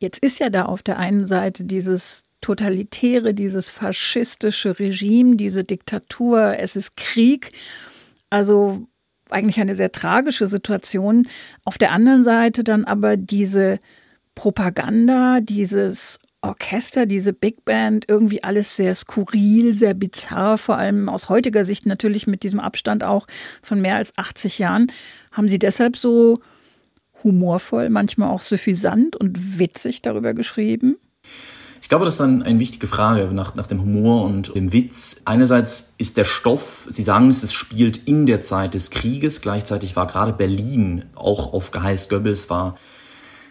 Jetzt 0.00 0.18
ist 0.18 0.40
ja 0.40 0.50
da 0.50 0.64
auf 0.64 0.82
der 0.82 0.98
einen 0.98 1.26
Seite 1.26 1.64
dieses 1.64 2.24
totalitäre, 2.42 3.32
dieses 3.32 3.70
faschistische 3.70 4.78
Regime, 4.78 5.36
diese 5.36 5.64
Diktatur, 5.64 6.58
es 6.58 6.76
ist 6.76 6.96
Krieg. 6.98 7.52
Also 8.28 8.86
eigentlich 9.30 9.60
eine 9.60 9.74
sehr 9.74 9.92
tragische 9.92 10.46
Situation. 10.46 11.26
Auf 11.64 11.78
der 11.78 11.92
anderen 11.92 12.22
Seite 12.22 12.62
dann 12.64 12.84
aber 12.84 13.16
diese 13.16 13.78
Propaganda, 14.34 15.40
dieses 15.40 16.18
Orchester, 16.42 17.06
diese 17.06 17.32
Big 17.32 17.64
Band, 17.64 18.06
irgendwie 18.08 18.42
alles 18.42 18.76
sehr 18.76 18.94
skurril, 18.94 19.74
sehr 19.74 19.94
bizarr, 19.94 20.58
vor 20.58 20.76
allem 20.76 21.08
aus 21.08 21.28
heutiger 21.28 21.64
Sicht 21.64 21.86
natürlich 21.86 22.26
mit 22.26 22.42
diesem 22.42 22.58
Abstand 22.58 23.04
auch 23.04 23.26
von 23.62 23.80
mehr 23.80 23.96
als 23.96 24.16
80 24.18 24.58
Jahren. 24.58 24.90
Haben 25.30 25.48
Sie 25.48 25.60
deshalb 25.60 25.96
so 25.96 26.38
humorvoll, 27.22 27.90
manchmal 27.90 28.30
auch 28.30 28.42
suffisant 28.42 29.14
und 29.14 29.58
witzig 29.58 30.02
darüber 30.02 30.34
geschrieben? 30.34 30.96
Ich 31.92 31.94
glaube, 31.94 32.06
das 32.06 32.14
ist 32.14 32.20
eine, 32.22 32.42
eine 32.46 32.58
wichtige 32.58 32.86
Frage 32.86 33.26
nach, 33.34 33.54
nach 33.54 33.66
dem 33.66 33.82
Humor 33.82 34.24
und 34.24 34.54
dem 34.54 34.72
Witz. 34.72 35.20
Einerseits 35.26 35.92
ist 35.98 36.16
der 36.16 36.24
Stoff, 36.24 36.86
Sie 36.88 37.02
sagen 37.02 37.28
es, 37.28 37.42
es 37.42 37.52
spielt 37.52 38.08
in 38.08 38.24
der 38.24 38.40
Zeit 38.40 38.72
des 38.72 38.90
Krieges. 38.90 39.42
Gleichzeitig 39.42 39.94
war 39.94 40.06
gerade 40.06 40.32
Berlin, 40.32 41.04
auch 41.14 41.52
auf 41.52 41.70
Geheiß 41.70 42.08
Goebbels, 42.08 42.48
war 42.48 42.76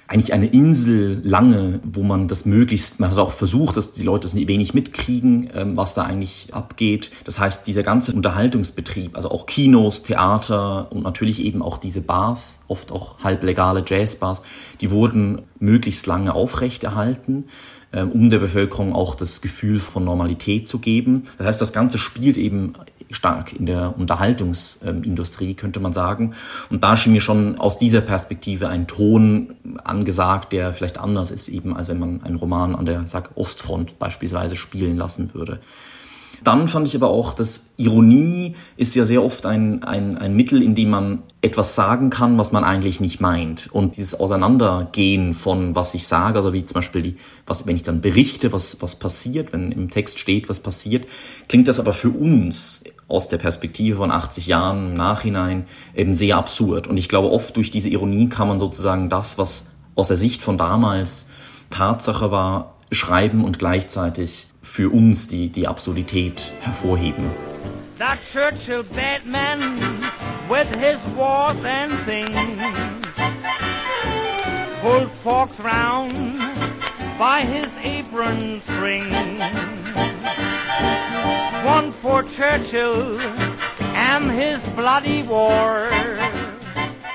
eigentlich 0.07 0.33
eine 0.33 0.47
Insel 0.47 1.21
lange, 1.23 1.81
wo 1.83 2.01
man 2.01 2.27
das 2.27 2.45
möglichst, 2.45 2.99
man 2.99 3.11
hat 3.11 3.19
auch 3.19 3.31
versucht, 3.31 3.77
dass 3.77 3.91
die 3.91 4.03
Leute 4.03 4.25
es 4.25 4.35
wenig 4.35 4.73
mitkriegen, 4.73 5.51
ähm, 5.53 5.77
was 5.77 5.93
da 5.93 6.01
eigentlich 6.01 6.49
abgeht. 6.51 7.11
Das 7.25 7.39
heißt, 7.39 7.67
dieser 7.67 7.83
ganze 7.83 8.11
Unterhaltungsbetrieb, 8.11 9.15
also 9.15 9.29
auch 9.29 9.45
Kinos, 9.45 10.01
Theater 10.01 10.91
und 10.91 11.03
natürlich 11.03 11.43
eben 11.43 11.61
auch 11.61 11.77
diese 11.77 12.01
Bars, 12.01 12.61
oft 12.67 12.91
auch 12.91 13.23
halblegale 13.23 13.83
Jazzbars, 13.87 14.41
die 14.81 14.89
wurden 14.89 15.43
möglichst 15.59 16.07
lange 16.07 16.33
aufrechterhalten 16.33 17.45
um 17.91 18.29
der 18.29 18.39
Bevölkerung 18.39 18.93
auch 18.93 19.15
das 19.15 19.41
Gefühl 19.41 19.79
von 19.79 20.05
Normalität 20.05 20.67
zu 20.67 20.79
geben. 20.79 21.27
Das 21.37 21.47
heißt, 21.47 21.61
das 21.61 21.73
Ganze 21.73 21.97
spielt 21.97 22.37
eben 22.37 22.73
stark 23.11 23.53
in 23.53 23.65
der 23.65 23.97
Unterhaltungsindustrie, 23.97 25.53
könnte 25.53 25.79
man 25.79 25.93
sagen. 25.93 26.33
Und 26.69 26.83
da 26.83 26.95
schien 26.95 27.13
mir 27.13 27.21
schon 27.21 27.57
aus 27.57 27.77
dieser 27.77 28.01
Perspektive 28.01 28.69
ein 28.69 28.87
Ton 28.87 29.55
angesagt, 29.83 30.53
der 30.53 30.73
vielleicht 30.73 30.99
anders 30.99 31.31
ist, 31.31 31.49
eben 31.49 31.75
als 31.75 31.89
wenn 31.89 31.99
man 31.99 32.23
einen 32.23 32.35
Roman 32.35 32.75
an 32.75 32.85
der 32.85 33.07
sag, 33.07 33.31
Ostfront 33.35 33.99
beispielsweise 33.99 34.55
spielen 34.55 34.97
lassen 34.97 35.33
würde. 35.33 35.59
Dann 36.43 36.67
fand 36.67 36.87
ich 36.87 36.95
aber 36.95 37.09
auch, 37.09 37.33
dass 37.33 37.71
Ironie 37.77 38.55
ist 38.75 38.95
ja 38.95 39.05
sehr 39.05 39.23
oft 39.23 39.45
ein, 39.45 39.83
ein, 39.83 40.17
ein 40.17 40.35
Mittel, 40.35 40.63
in 40.63 40.73
dem 40.73 40.89
man 40.89 41.19
etwas 41.41 41.75
sagen 41.75 42.09
kann, 42.09 42.37
was 42.37 42.51
man 42.51 42.63
eigentlich 42.63 42.99
nicht 42.99 43.19
meint. 43.19 43.69
Und 43.71 43.97
dieses 43.97 44.19
Auseinandergehen 44.19 45.33
von 45.33 45.75
was 45.75 45.93
ich 45.93 46.07
sage, 46.07 46.37
also 46.37 46.53
wie 46.53 46.63
zum 46.63 46.75
Beispiel 46.75 47.01
die, 47.01 47.15
was, 47.45 47.67
wenn 47.67 47.75
ich 47.75 47.83
dann 47.83 48.01
berichte, 48.01 48.53
was, 48.53 48.81
was 48.81 48.95
passiert, 48.95 49.53
wenn 49.53 49.71
im 49.71 49.89
Text 49.89 50.19
steht, 50.19 50.49
was 50.49 50.59
passiert, 50.59 51.05
klingt 51.47 51.67
das 51.67 51.79
aber 51.79 51.93
für 51.93 52.09
uns 52.09 52.83
aus 53.07 53.27
der 53.27 53.37
Perspektive 53.37 53.97
von 53.97 54.11
80 54.11 54.47
Jahren 54.47 54.87
im 54.87 54.93
Nachhinein 54.93 55.65
eben 55.95 56.13
sehr 56.13 56.37
absurd. 56.37 56.87
Und 56.87 56.97
ich 56.97 57.09
glaube, 57.09 57.31
oft 57.31 57.55
durch 57.57 57.69
diese 57.69 57.89
Ironie 57.89 58.29
kann 58.29 58.47
man 58.47 58.59
sozusagen 58.59 59.09
das, 59.09 59.37
was 59.37 59.65
aus 59.95 60.07
der 60.07 60.17
Sicht 60.17 60.41
von 60.41 60.57
damals 60.57 61.27
Tatsache 61.69 62.31
war, 62.31 62.75
schreiben 62.91 63.43
und 63.43 63.59
gleichzeitig 63.59 64.47
für 64.61 64.91
uns 64.93 65.27
die, 65.27 65.49
die 65.49 65.67
Absurdität 65.67 66.53
hervorheben. 66.61 67.29
That 67.97 68.17
Churchill 68.31 68.83
Batman 68.83 69.59
with 70.49 70.67
his 70.79 70.97
wars 71.15 71.57
and 71.63 71.91
things 72.05 72.35
pulls 74.81 75.15
forks 75.23 75.59
round 75.59 76.11
by 77.19 77.41
his 77.41 77.69
apron 77.83 78.61
string. 78.61 79.11
One 81.63 81.91
for 82.01 82.23
Churchill 82.23 83.19
and 83.93 84.31
his 84.31 84.59
bloody 84.75 85.21
war. 85.23 85.89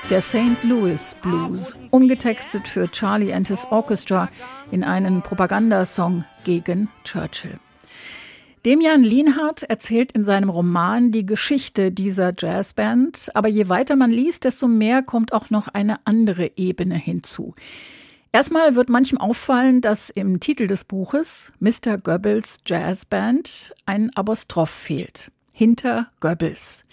Der 0.09 0.21
St. 0.21 0.63
Louis 0.63 1.17
Blues, 1.21 1.75
umgetextet 1.91 2.65
für 2.65 2.89
Charlie 2.89 3.33
and 3.33 3.45
his 3.45 3.67
Orchestra 3.69 4.29
in 4.71 4.85
einen 4.85 5.21
Propagandasong 5.21 6.23
gegen 6.45 6.87
Churchill. 7.03 7.55
Demian 8.65 9.03
Lienhardt 9.03 9.63
erzählt 9.63 10.13
in 10.13 10.23
seinem 10.23 10.49
Roman 10.49 11.11
die 11.11 11.25
Geschichte 11.25 11.91
dieser 11.91 12.33
Jazzband, 12.37 13.31
aber 13.33 13.49
je 13.49 13.67
weiter 13.67 13.97
man 13.97 14.09
liest, 14.09 14.45
desto 14.45 14.69
mehr 14.69 15.03
kommt 15.03 15.33
auch 15.33 15.49
noch 15.49 15.67
eine 15.67 15.97
andere 16.05 16.51
Ebene 16.55 16.95
hinzu. 16.95 17.53
Erstmal 18.31 18.75
wird 18.75 18.87
manchem 18.87 19.17
auffallen, 19.17 19.81
dass 19.81 20.09
im 20.09 20.39
Titel 20.39 20.67
des 20.67 20.85
Buches 20.85 21.51
Mr. 21.59 21.97
Goebbels 21.97 22.61
Jazzband 22.65 23.73
ein 23.85 24.15
Apostroph 24.15 24.69
fehlt. 24.69 25.31
Hinter 25.57 26.05
Goebbels. 26.19 26.83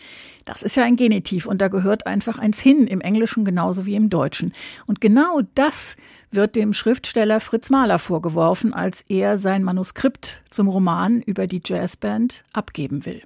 Das 0.46 0.62
ist 0.62 0.74
ja 0.74 0.85
ein 0.85 0.96
Genitiv 0.96 1.44
und 1.44 1.61
da 1.61 1.68
gehört 1.68 2.07
einfach 2.07 2.38
eins 2.38 2.59
hin, 2.59 2.87
im 2.87 3.03
Englischen 3.03 3.44
genauso 3.44 3.85
wie 3.85 3.94
im 3.94 4.09
Deutschen. 4.09 4.55
Und 4.87 5.03
genau 5.03 5.42
das 5.55 5.98
wird 6.31 6.57
dem 6.57 6.72
Schriftsteller 6.72 7.40
Fritz 7.40 7.68
Mahler 7.68 7.98
vorgeworfen, 7.98 8.72
als 8.72 9.03
er 9.11 9.37
sein 9.37 9.64
Manuskript 9.64 10.40
zum 10.48 10.68
Roman 10.68 11.20
über 11.20 11.46
die 11.46 11.61
Jazzband 11.62 12.42
abgeben 12.55 13.05
will. 13.05 13.20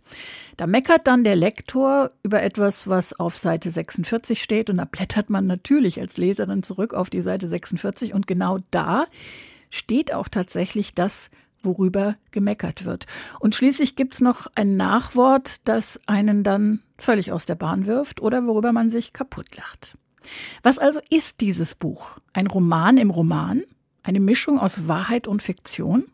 Da 0.57 0.67
meckert 0.67 1.07
dann 1.07 1.23
der 1.23 1.37
Lektor 1.37 2.11
über 2.25 2.43
etwas, 2.43 2.89
was 2.89 3.13
auf 3.21 3.39
Seite 3.39 3.71
46 3.71 4.43
steht 4.43 4.71
und 4.71 4.79
da 4.79 4.87
blättert 4.87 5.31
man 5.31 5.45
natürlich 5.45 6.01
als 6.01 6.17
Leserin 6.17 6.65
zurück 6.65 6.95
auf 6.95 7.11
die 7.11 7.23
Seite 7.23 7.47
46 7.47 8.13
und 8.13 8.27
genau 8.27 8.59
da 8.73 9.07
steht 9.71 10.13
auch 10.13 10.27
tatsächlich 10.27 10.95
das, 10.95 11.31
worüber 11.69 12.15
gemeckert 12.33 12.85
wird. 12.85 13.07
Und 13.39 13.55
schließlich 13.55 13.95
gibt's 13.95 14.21
noch 14.21 14.49
ein 14.55 14.77
Nachwort, 14.77 15.69
das 15.69 16.01
einen 16.07 16.43
dann 16.43 16.81
völlig 16.99 17.31
aus 17.31 17.47
der 17.47 17.55
Bahn 17.55 17.87
wirft 17.87 18.21
oder 18.21 18.47
worüber 18.47 18.73
man 18.73 18.91
sich 18.91 19.13
kaputt 19.13 19.57
lacht. 19.57 19.95
Was 20.63 20.79
also 20.79 21.01
ist 21.11 21.41
dieses 21.41 21.75
Buch? 21.75 22.19
Ein 22.33 22.49
Roman 22.49 22.97
im 22.97 23.11
Roman? 23.11 23.63
Eine 24.03 24.21
Mischung 24.21 24.59
aus 24.59 24.89
Wahrheit 24.89 25.29
und 25.29 25.43
Fiktion? 25.43 26.05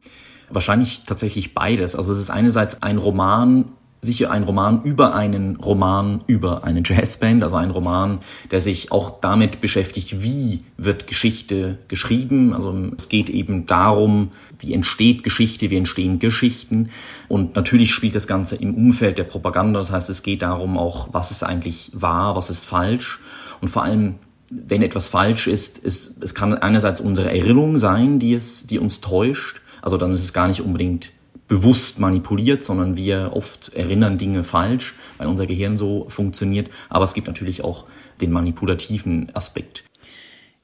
Wahrscheinlich 0.51 1.01
tatsächlich 1.05 1.55
beides. 1.55 1.97
Also 1.97 2.13
es 2.13 2.19
ist 2.19 2.31
einerseits 2.31 2.83
ein 2.83 2.99
Roman 2.99 3.73
sicher 4.05 4.31
ein 4.31 4.43
Roman 4.43 4.83
über 4.83 5.15
einen 5.15 5.57
Roman 5.57 6.23
über 6.27 6.65
eine 6.65 6.83
Jazzband, 6.85 7.43
also 7.43 7.57
ein 7.57 7.71
Roman, 7.71 8.21
der 8.51 8.61
sich 8.61 8.93
auch 8.93 9.21
damit 9.21 9.61
beschäftigt, 9.61 10.23
wie 10.23 10.61
wird 10.77 11.07
Geschichte 11.07 11.79
geschrieben. 11.89 12.53
Also 12.53 12.75
es 12.97 13.09
geht 13.09 13.31
eben 13.31 13.67
darum, 13.67 14.31
wie 14.59 14.75
entsteht 14.75 15.25
Geschichte, 15.25 15.71
wie 15.71 15.77
entstehen 15.77 16.19
Geschichten. 16.19 16.91
Und 17.29 17.57
natürlich 17.57 17.93
spielt 17.93 18.15
das 18.15 18.27
Ganze 18.27 18.57
im 18.57 18.75
Umfeld 18.75 19.19
der 19.19 19.25
Propaganda. 19.25 19.79
Das 19.79 19.91
heißt, 19.91 20.11
es 20.11 20.23
geht 20.23 20.43
darum 20.43 20.77
auch, 20.77 21.09
was 21.13 21.31
ist 21.31 21.43
eigentlich 21.43 21.91
wahr, 21.95 22.37
was 22.37 22.51
ist 22.51 22.65
falsch. 22.65 23.21
Und 23.61 23.69
vor 23.69 23.83
allem, 23.83 24.17
wenn 24.51 24.83
etwas 24.83 25.09
falsch 25.09 25.47
ist, 25.47 25.85
es, 25.85 26.19
es 26.21 26.35
kann 26.35 26.55
einerseits 26.55 27.01
unsere 27.01 27.31
Erinnerung 27.31 27.79
sein, 27.79 28.19
die, 28.19 28.35
es, 28.35 28.67
die 28.67 28.79
uns 28.79 29.01
täuscht. 29.01 29.63
Also 29.83 29.97
dann 29.97 30.13
ist 30.13 30.23
es 30.23 30.33
gar 30.33 30.49
nicht 30.49 30.61
unbedingt 30.61 31.13
bewusst 31.47 31.99
manipuliert, 31.99 32.65
sondern 32.65 32.97
wir 32.97 33.33
oft 33.35 33.75
erinnern 33.75 34.19
Dinge 34.19 34.45
falsch, 34.45 34.95
weil 35.19 35.27
unser 35.27 35.47
Gehirn 35.47 35.77
so 35.77 36.07
funktioniert. 36.09 36.71
Aber 36.89 37.05
es 37.05 37.15
gibt 37.15 37.27
natürlich 37.27 37.63
auch 37.63 37.87
den 38.21 38.33
manipulativen 38.33 39.31
Aspekt. 39.35 39.85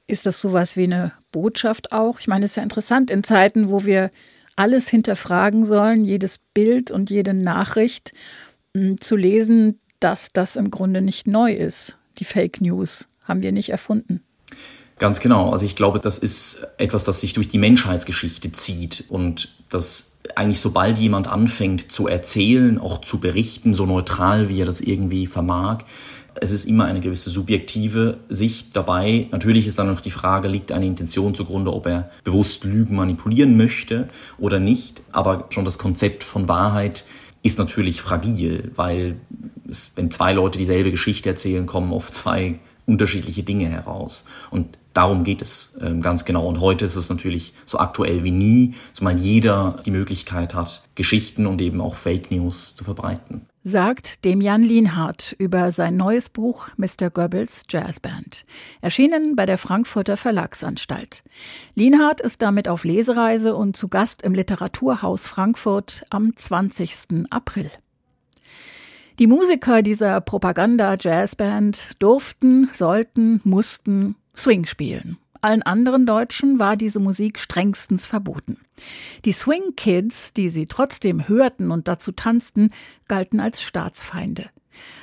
Ist 0.07 0.25
das 0.25 0.41
sowas 0.41 0.75
wie 0.77 0.83
eine 0.83 1.13
Botschaft 1.31 1.91
auch? 1.91 2.19
Ich 2.19 2.27
meine, 2.27 2.45
es 2.45 2.51
ist 2.51 2.57
ja 2.57 2.63
interessant 2.63 3.11
in 3.11 3.23
Zeiten, 3.23 3.69
wo 3.69 3.85
wir 3.85 4.11
alles 4.55 4.89
hinterfragen 4.89 5.65
sollen, 5.65 6.03
jedes 6.03 6.39
Bild 6.53 6.91
und 6.91 7.09
jede 7.09 7.33
Nachricht 7.33 8.13
hm, 8.75 8.99
zu 8.99 9.15
lesen, 9.15 9.79
dass 9.99 10.29
das 10.33 10.55
im 10.55 10.71
Grunde 10.71 11.01
nicht 11.01 11.27
neu 11.27 11.53
ist. 11.53 11.97
Die 12.17 12.25
Fake 12.25 12.59
News 12.59 13.07
haben 13.23 13.43
wir 13.43 13.51
nicht 13.51 13.69
erfunden. 13.69 14.21
Ganz 15.01 15.19
genau. 15.19 15.49
Also 15.49 15.65
ich 15.65 15.75
glaube, 15.75 15.97
das 15.97 16.19
ist 16.19 16.67
etwas, 16.77 17.03
das 17.03 17.21
sich 17.21 17.33
durch 17.33 17.47
die 17.47 17.57
Menschheitsgeschichte 17.57 18.51
zieht 18.51 19.05
und 19.09 19.49
das 19.67 20.11
eigentlich 20.35 20.59
sobald 20.59 20.99
jemand 20.99 21.25
anfängt 21.25 21.91
zu 21.91 22.07
erzählen, 22.07 22.77
auch 22.77 23.01
zu 23.01 23.19
berichten, 23.19 23.73
so 23.73 23.87
neutral 23.87 24.47
wie 24.47 24.61
er 24.61 24.67
das 24.67 24.79
irgendwie 24.79 25.25
vermag, 25.25 25.85
es 26.35 26.51
ist 26.51 26.65
immer 26.65 26.85
eine 26.85 26.99
gewisse 26.99 27.31
subjektive 27.31 28.19
Sicht 28.29 28.75
dabei. 28.75 29.27
Natürlich 29.31 29.65
ist 29.65 29.79
dann 29.79 29.87
noch 29.87 30.01
die 30.01 30.11
Frage, 30.11 30.47
liegt 30.47 30.71
eine 30.71 30.85
Intention 30.85 31.33
zugrunde, 31.33 31.73
ob 31.73 31.87
er 31.87 32.11
bewusst 32.23 32.63
Lügen 32.63 32.95
manipulieren 32.95 33.57
möchte 33.57 34.07
oder 34.37 34.59
nicht. 34.59 35.01
Aber 35.11 35.47
schon 35.49 35.65
das 35.65 35.79
Konzept 35.79 36.23
von 36.23 36.47
Wahrheit 36.47 37.05
ist 37.41 37.57
natürlich 37.57 38.03
fragil, 38.03 38.71
weil 38.75 39.15
es, 39.67 39.93
wenn 39.95 40.11
zwei 40.11 40.33
Leute 40.33 40.59
dieselbe 40.59 40.91
Geschichte 40.91 41.27
erzählen, 41.27 41.65
kommen 41.65 41.91
oft 41.91 42.13
zwei 42.13 42.59
unterschiedliche 42.85 43.41
Dinge 43.41 43.67
heraus. 43.67 44.25
Und 44.51 44.77
Darum 44.93 45.23
geht 45.23 45.41
es 45.41 45.75
ähm, 45.81 46.01
ganz 46.01 46.25
genau. 46.25 46.47
Und 46.47 46.59
heute 46.59 46.85
ist 46.85 46.95
es 46.95 47.09
natürlich 47.09 47.53
so 47.65 47.79
aktuell 47.79 48.23
wie 48.23 48.31
nie, 48.31 48.75
zumal 48.91 49.17
jeder 49.17 49.77
die 49.85 49.91
Möglichkeit 49.91 50.53
hat, 50.53 50.83
Geschichten 50.95 51.45
und 51.45 51.61
eben 51.61 51.79
auch 51.81 51.95
Fake 51.95 52.29
News 52.31 52.75
zu 52.75 52.83
verbreiten. 52.83 53.45
Sagt 53.63 54.25
Demian 54.25 54.63
Lienhardt 54.63 55.35
über 55.37 55.71
sein 55.71 55.95
neues 55.95 56.29
Buch 56.29 56.69
Mr. 56.77 57.11
Goebbels 57.11 57.63
Jazzband. 57.69 58.45
Erschienen 58.81 59.35
bei 59.35 59.45
der 59.45 59.59
Frankfurter 59.59 60.17
Verlagsanstalt. 60.17 61.23
Lienhardt 61.75 62.21
ist 62.21 62.41
damit 62.41 62.67
auf 62.67 62.83
Lesereise 62.83 63.55
und 63.55 63.77
zu 63.77 63.87
Gast 63.87 64.23
im 64.23 64.33
Literaturhaus 64.33 65.27
Frankfurt 65.27 66.03
am 66.09 66.35
20. 66.35 67.27
April. 67.29 67.69
Die 69.19 69.27
Musiker 69.27 69.83
dieser 69.83 70.19
Propaganda-Jazzband 70.21 72.01
durften, 72.01 72.69
sollten, 72.73 73.41
mussten 73.43 74.15
Swing 74.35 74.65
spielen. 74.65 75.17
Allen 75.41 75.63
anderen 75.63 76.05
Deutschen 76.05 76.59
war 76.59 76.77
diese 76.77 76.99
Musik 76.99 77.39
strengstens 77.39 78.05
verboten. 78.05 78.57
Die 79.25 79.31
Swing 79.31 79.75
Kids, 79.75 80.33
die 80.33 80.49
sie 80.49 80.67
trotzdem 80.67 81.27
hörten 81.27 81.71
und 81.71 81.87
dazu 81.87 82.11
tanzten, 82.11 82.69
galten 83.07 83.39
als 83.39 83.63
Staatsfeinde. 83.63 84.45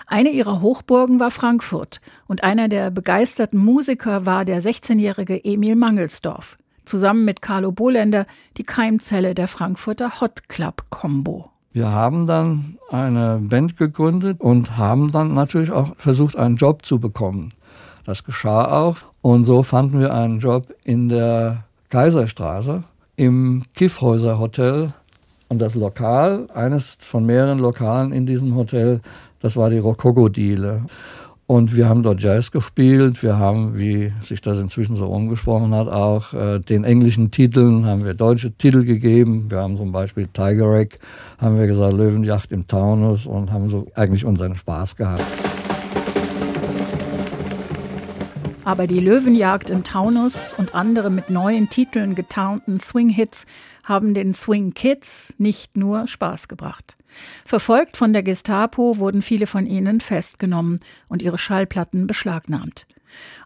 Eine 0.06 0.30
ihrer 0.30 0.62
Hochburgen 0.62 1.20
war 1.20 1.30
Frankfurt 1.30 2.00
und 2.26 2.44
einer 2.44 2.68
der 2.68 2.90
begeisterten 2.90 3.58
Musiker 3.58 4.26
war 4.26 4.44
der 4.44 4.62
16-jährige 4.62 5.44
Emil 5.44 5.76
Mangelsdorf, 5.76 6.56
zusammen 6.84 7.24
mit 7.24 7.42
Carlo 7.42 7.72
Bohländer 7.72 8.24
die 8.56 8.64
Keimzelle 8.64 9.34
der 9.34 9.48
Frankfurter 9.48 10.20
Hot 10.20 10.48
Club 10.48 10.84
Combo. 10.88 11.50
Wir 11.72 11.88
haben 11.88 12.26
dann 12.26 12.78
eine 12.90 13.38
Band 13.42 13.76
gegründet 13.76 14.40
und 14.40 14.78
haben 14.78 15.12
dann 15.12 15.34
natürlich 15.34 15.70
auch 15.70 15.94
versucht, 15.98 16.36
einen 16.36 16.56
Job 16.56 16.84
zu 16.84 16.98
bekommen. 16.98 17.50
Das 18.08 18.24
geschah 18.24 18.86
auch 18.86 18.96
und 19.20 19.44
so 19.44 19.62
fanden 19.62 20.00
wir 20.00 20.14
einen 20.14 20.38
Job 20.38 20.74
in 20.82 21.10
der 21.10 21.64
Kaiserstraße 21.90 22.82
im 23.16 23.64
Kiffhäuser 23.74 24.38
Hotel 24.38 24.94
und 25.48 25.58
das 25.58 25.74
Lokal, 25.74 26.48
eines 26.54 26.96
von 27.02 27.26
mehreren 27.26 27.58
Lokalen 27.58 28.12
in 28.12 28.24
diesem 28.24 28.54
Hotel, 28.54 29.02
das 29.40 29.58
war 29.58 29.68
die 29.68 29.76
Rokokodile. 29.76 30.86
Und 31.46 31.76
wir 31.76 31.86
haben 31.90 32.02
dort 32.02 32.22
Jazz 32.22 32.50
gespielt. 32.50 33.22
Wir 33.22 33.36
haben, 33.36 33.78
wie 33.78 34.10
sich 34.22 34.40
das 34.40 34.58
inzwischen 34.58 34.96
so 34.96 35.08
umgesprochen 35.08 35.74
hat, 35.74 35.88
auch 35.88 36.32
äh, 36.32 36.60
den 36.60 36.84
englischen 36.84 37.30
Titeln 37.30 37.84
haben 37.84 38.06
wir 38.06 38.14
deutsche 38.14 38.52
Titel 38.52 38.84
gegeben. 38.84 39.50
Wir 39.50 39.58
haben 39.58 39.76
zum 39.76 39.92
Beispiel 39.92 40.28
Tiger 40.28 40.78
Egg, 40.78 40.96
haben 41.36 41.58
wir 41.58 41.66
gesagt, 41.66 41.92
Löwenjacht 41.92 42.52
im 42.52 42.66
Taunus 42.66 43.26
und 43.26 43.52
haben 43.52 43.68
so 43.68 43.86
eigentlich 43.94 44.24
unseren 44.24 44.54
Spaß 44.54 44.96
gehabt. 44.96 45.47
Aber 48.68 48.86
die 48.86 49.00
Löwenjagd 49.00 49.70
im 49.70 49.82
Taunus 49.82 50.52
und 50.52 50.74
andere 50.74 51.08
mit 51.08 51.30
neuen 51.30 51.70
Titeln 51.70 52.14
getaunten 52.14 52.78
Swing-Hits 52.78 53.46
haben 53.82 54.12
den 54.12 54.34
Swing 54.34 54.74
Kids 54.74 55.34
nicht 55.38 55.78
nur 55.78 56.06
Spaß 56.06 56.48
gebracht. 56.48 56.98
Verfolgt 57.46 57.96
von 57.96 58.12
der 58.12 58.22
Gestapo 58.22 58.98
wurden 58.98 59.22
viele 59.22 59.46
von 59.46 59.64
ihnen 59.64 60.02
festgenommen 60.02 60.80
und 61.08 61.22
ihre 61.22 61.38
Schallplatten 61.38 62.06
beschlagnahmt. 62.06 62.86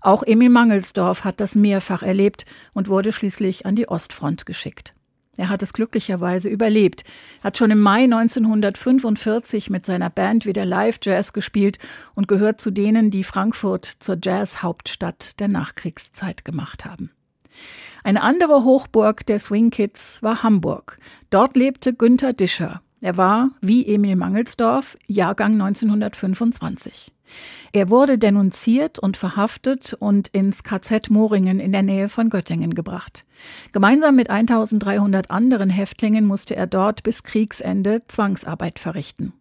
Auch 0.01 0.25
Emil 0.25 0.51
Mangelsdorf 0.51 1.23
hat 1.23 1.41
das 1.41 1.55
mehrfach 1.55 2.03
erlebt 2.03 2.45
und 2.73 2.89
wurde 2.89 3.13
schließlich 3.13 3.65
an 3.65 3.77
die 3.77 3.89
Ostfront 3.89 4.45
geschickt. 4.45 4.93
Er 5.39 5.49
hat 5.49 5.63
es 5.63 5.73
glücklicherweise 5.73 6.51
überlebt, 6.51 7.05
hat 7.43 7.57
schon 7.57 7.71
im 7.71 7.81
Mai 7.81 8.05
1945 8.05 9.71
mit 9.71 9.87
seiner 9.87 10.11
Band 10.11 10.45
wieder 10.45 10.67
Live-Jazz 10.67 11.33
gespielt 11.33 11.79
und 12.15 12.29
gehört 12.29 12.61
zu 12.61 12.71
denen, 12.71 13.11
die 13.11 13.25
Frankfurt 13.25 13.87
zur 13.87 14.19
Jazz-Hauptstadt 14.23 15.41
der 15.41 15.49
Nachkriegszeit 15.49 16.45
gemacht 16.45 16.85
haben. 16.85 17.11
Eine 18.05 18.23
andere 18.23 18.65
Hochburg 18.65 19.25
der 19.25 19.39
Swing 19.39 19.71
Kids 19.71 20.23
war 20.23 20.43
Hamburg. 20.43 20.99
Dort 21.31 21.57
lebte 21.57 21.95
Günther 21.95 22.35
Discher. 22.35 22.83
Er 23.03 23.17
war, 23.17 23.51
wie 23.61 23.85
Emil 23.85 24.15
Mangelsdorf, 24.15 24.97
Jahrgang 25.09 25.61
1925. 25.61 27.13
Er 27.73 27.91
wurde 27.91 28.17
denunziert 28.17 29.01
und 29.01 29.17
verhaftet 29.17 29.97
und 29.99 30.29
ins 30.29 30.63
KZ 30.63 31.11
Moringen 31.11 31.59
in 31.59 31.73
der 31.73 31.83
Nähe 31.83 32.09
von 32.09 32.31
Göttingen 32.31 32.75
gebracht. 32.75 33.25
Gemeinsam 33.73 34.15
mit 34.15 34.31
1300 34.31 35.33
anderen 35.33 35.69
Häftlingen 35.69 36.25
musste 36.27 36.55
er 36.55 36.69
dort 36.69 37.03
bis 37.03 37.25
Kriegsende 37.25 38.03
Zwangsarbeit 38.07 38.79
verrichten. 38.79 39.33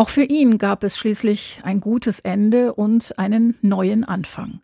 Auch 0.00 0.10
für 0.10 0.22
ihn 0.22 0.58
gab 0.58 0.84
es 0.84 0.96
schließlich 0.96 1.58
ein 1.64 1.80
gutes 1.80 2.20
Ende 2.20 2.72
und 2.72 3.18
einen 3.18 3.58
neuen 3.62 4.04
Anfang. 4.04 4.60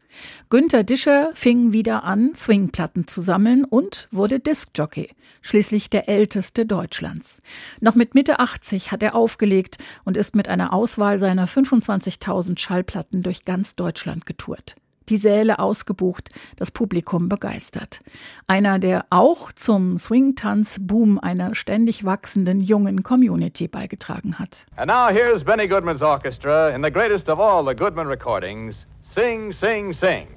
Günter 0.48 0.84
Discher 0.84 1.32
fing 1.34 1.72
wieder 1.72 2.04
an, 2.04 2.36
Swingplatten 2.36 3.08
zu 3.08 3.20
sammeln 3.20 3.64
und 3.64 4.06
wurde 4.12 4.38
Diskjockey, 4.38 5.10
schließlich 5.42 5.90
der 5.90 6.08
älteste 6.08 6.66
Deutschlands. 6.66 7.40
Noch 7.80 7.96
mit 7.96 8.14
Mitte 8.14 8.38
80 8.38 8.92
hat 8.92 9.02
er 9.02 9.16
aufgelegt 9.16 9.78
und 10.04 10.16
ist 10.16 10.36
mit 10.36 10.48
einer 10.48 10.72
Auswahl 10.72 11.18
seiner 11.18 11.48
25.000 11.48 12.56
Schallplatten 12.56 13.24
durch 13.24 13.44
ganz 13.44 13.74
Deutschland 13.74 14.26
getourt 14.26 14.76
die 15.08 15.16
Säle 15.16 15.58
ausgebucht, 15.58 16.30
das 16.56 16.70
Publikum 16.70 17.28
begeistert. 17.28 18.00
Einer, 18.46 18.78
der 18.78 19.06
auch 19.10 19.52
zum 19.52 19.98
Swing-Tanz-Boom 19.98 21.18
einer 21.18 21.54
ständig 21.54 22.04
wachsenden 22.04 22.60
jungen 22.60 23.02
Community 23.02 23.68
beigetragen 23.68 24.38
hat. 24.38 24.66
And 24.76 24.88
now 24.88 25.08
here's 25.08 25.44
Benny 25.44 25.68
Goodman's 25.68 26.02
orchestra 26.02 26.70
in 26.70 26.82
the 26.82 26.90
greatest 26.90 27.28
of 27.28 27.38
all 27.38 27.64
the 27.66 27.74
Goodman 27.74 28.06
recordings, 28.06 28.74
Sing, 29.14 29.52
Sing, 29.60 29.94
Sing. 29.94 30.28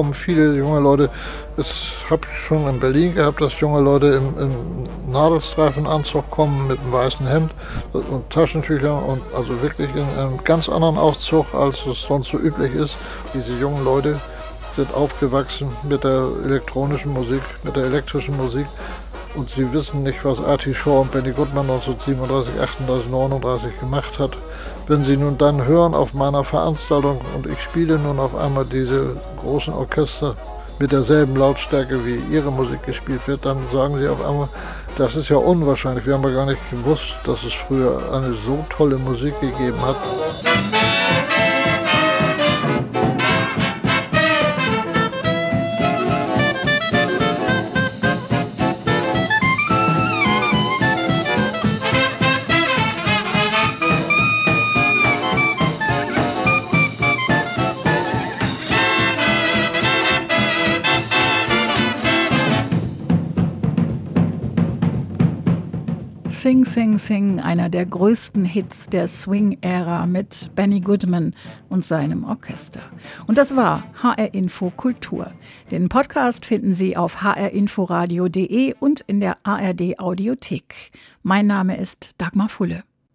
Kommen 0.00 0.14
viele 0.14 0.56
junge 0.56 0.80
Leute. 0.80 1.10
Das 1.58 1.74
habe 2.08 2.22
ich 2.32 2.40
schon 2.40 2.66
in 2.66 2.80
Berlin 2.80 3.14
gehabt, 3.14 3.38
dass 3.42 3.60
junge 3.60 3.80
Leute 3.80 4.06
im, 4.06 4.38
im 4.38 5.12
Nadelstreifenanzug 5.12 6.30
kommen 6.30 6.68
mit 6.68 6.80
einem 6.80 6.90
weißen 6.90 7.26
Hemd 7.26 7.52
und 7.92 8.30
Taschentüchern 8.30 9.02
und 9.02 9.20
also 9.36 9.60
wirklich 9.60 9.94
in 9.94 10.08
einem 10.18 10.42
ganz 10.42 10.70
anderen 10.70 10.96
Aufzug, 10.96 11.52
als 11.52 11.84
es 11.84 12.00
sonst 12.00 12.30
so 12.30 12.38
üblich 12.38 12.74
ist. 12.74 12.96
Diese 13.34 13.52
jungen 13.52 13.84
Leute 13.84 14.18
sind 14.74 14.90
aufgewachsen 14.94 15.68
mit 15.82 16.02
der 16.02 16.28
elektronischen 16.46 17.12
Musik, 17.12 17.42
mit 17.62 17.76
der 17.76 17.84
elektrischen 17.84 18.38
Musik 18.38 18.68
und 19.34 19.50
sie 19.50 19.72
wissen 19.72 20.02
nicht, 20.02 20.24
was 20.24 20.40
Artie 20.40 20.74
Shaw 20.74 21.00
und 21.00 21.12
Benny 21.12 21.32
Goodman 21.32 21.70
1937, 21.70 22.60
38, 22.60 23.10
39 23.10 23.80
gemacht 23.80 24.18
hat. 24.18 24.36
Wenn 24.86 25.04
sie 25.04 25.16
nun 25.16 25.38
dann 25.38 25.64
hören 25.64 25.94
auf 25.94 26.14
meiner 26.14 26.44
Veranstaltung 26.44 27.20
und 27.34 27.46
ich 27.46 27.60
spiele 27.60 27.98
nun 27.98 28.18
auf 28.18 28.34
einmal 28.34 28.64
diese 28.64 29.16
großen 29.40 29.72
Orchester 29.72 30.36
mit 30.78 30.92
derselben 30.92 31.36
Lautstärke 31.36 32.04
wie 32.06 32.16
ihre 32.34 32.50
Musik 32.50 32.82
gespielt 32.84 33.26
wird, 33.26 33.44
dann 33.44 33.58
sagen 33.70 33.98
sie 33.98 34.08
auf 34.08 34.24
einmal, 34.24 34.48
das 34.96 35.14
ist 35.14 35.28
ja 35.28 35.36
unwahrscheinlich. 35.36 36.06
Wir 36.06 36.14
haben 36.14 36.24
ja 36.24 36.30
gar 36.30 36.46
nicht 36.46 36.70
gewusst, 36.70 37.14
dass 37.24 37.42
es 37.44 37.52
früher 37.52 38.12
eine 38.12 38.34
so 38.34 38.64
tolle 38.70 38.96
Musik 38.96 39.38
gegeben 39.40 39.80
hat. 39.82 39.96
Sing, 66.50 66.64
Sing, 66.64 66.98
Sing, 66.98 67.38
einer 67.38 67.68
der 67.68 67.86
größten 67.86 68.44
Hits 68.44 68.88
der 68.88 69.06
Swing-Ära 69.06 70.04
mit 70.06 70.50
Benny 70.56 70.80
Goodman 70.80 71.32
und 71.68 71.84
seinem 71.84 72.24
Orchester. 72.24 72.80
Und 73.28 73.38
das 73.38 73.54
war 73.54 73.84
HR 74.02 74.34
Info 74.34 74.72
Kultur. 74.76 75.30
Den 75.70 75.88
Podcast 75.88 76.44
finden 76.44 76.74
Sie 76.74 76.96
auf 76.96 77.22
hrinforadio.de 77.22 78.74
und 78.80 79.00
in 79.02 79.20
der 79.20 79.36
ARD 79.44 80.00
Audiothek. 80.00 80.90
Mein 81.22 81.46
Name 81.46 81.76
ist 81.76 82.20
Dagmar 82.20 82.48
Fulle. 82.48 82.82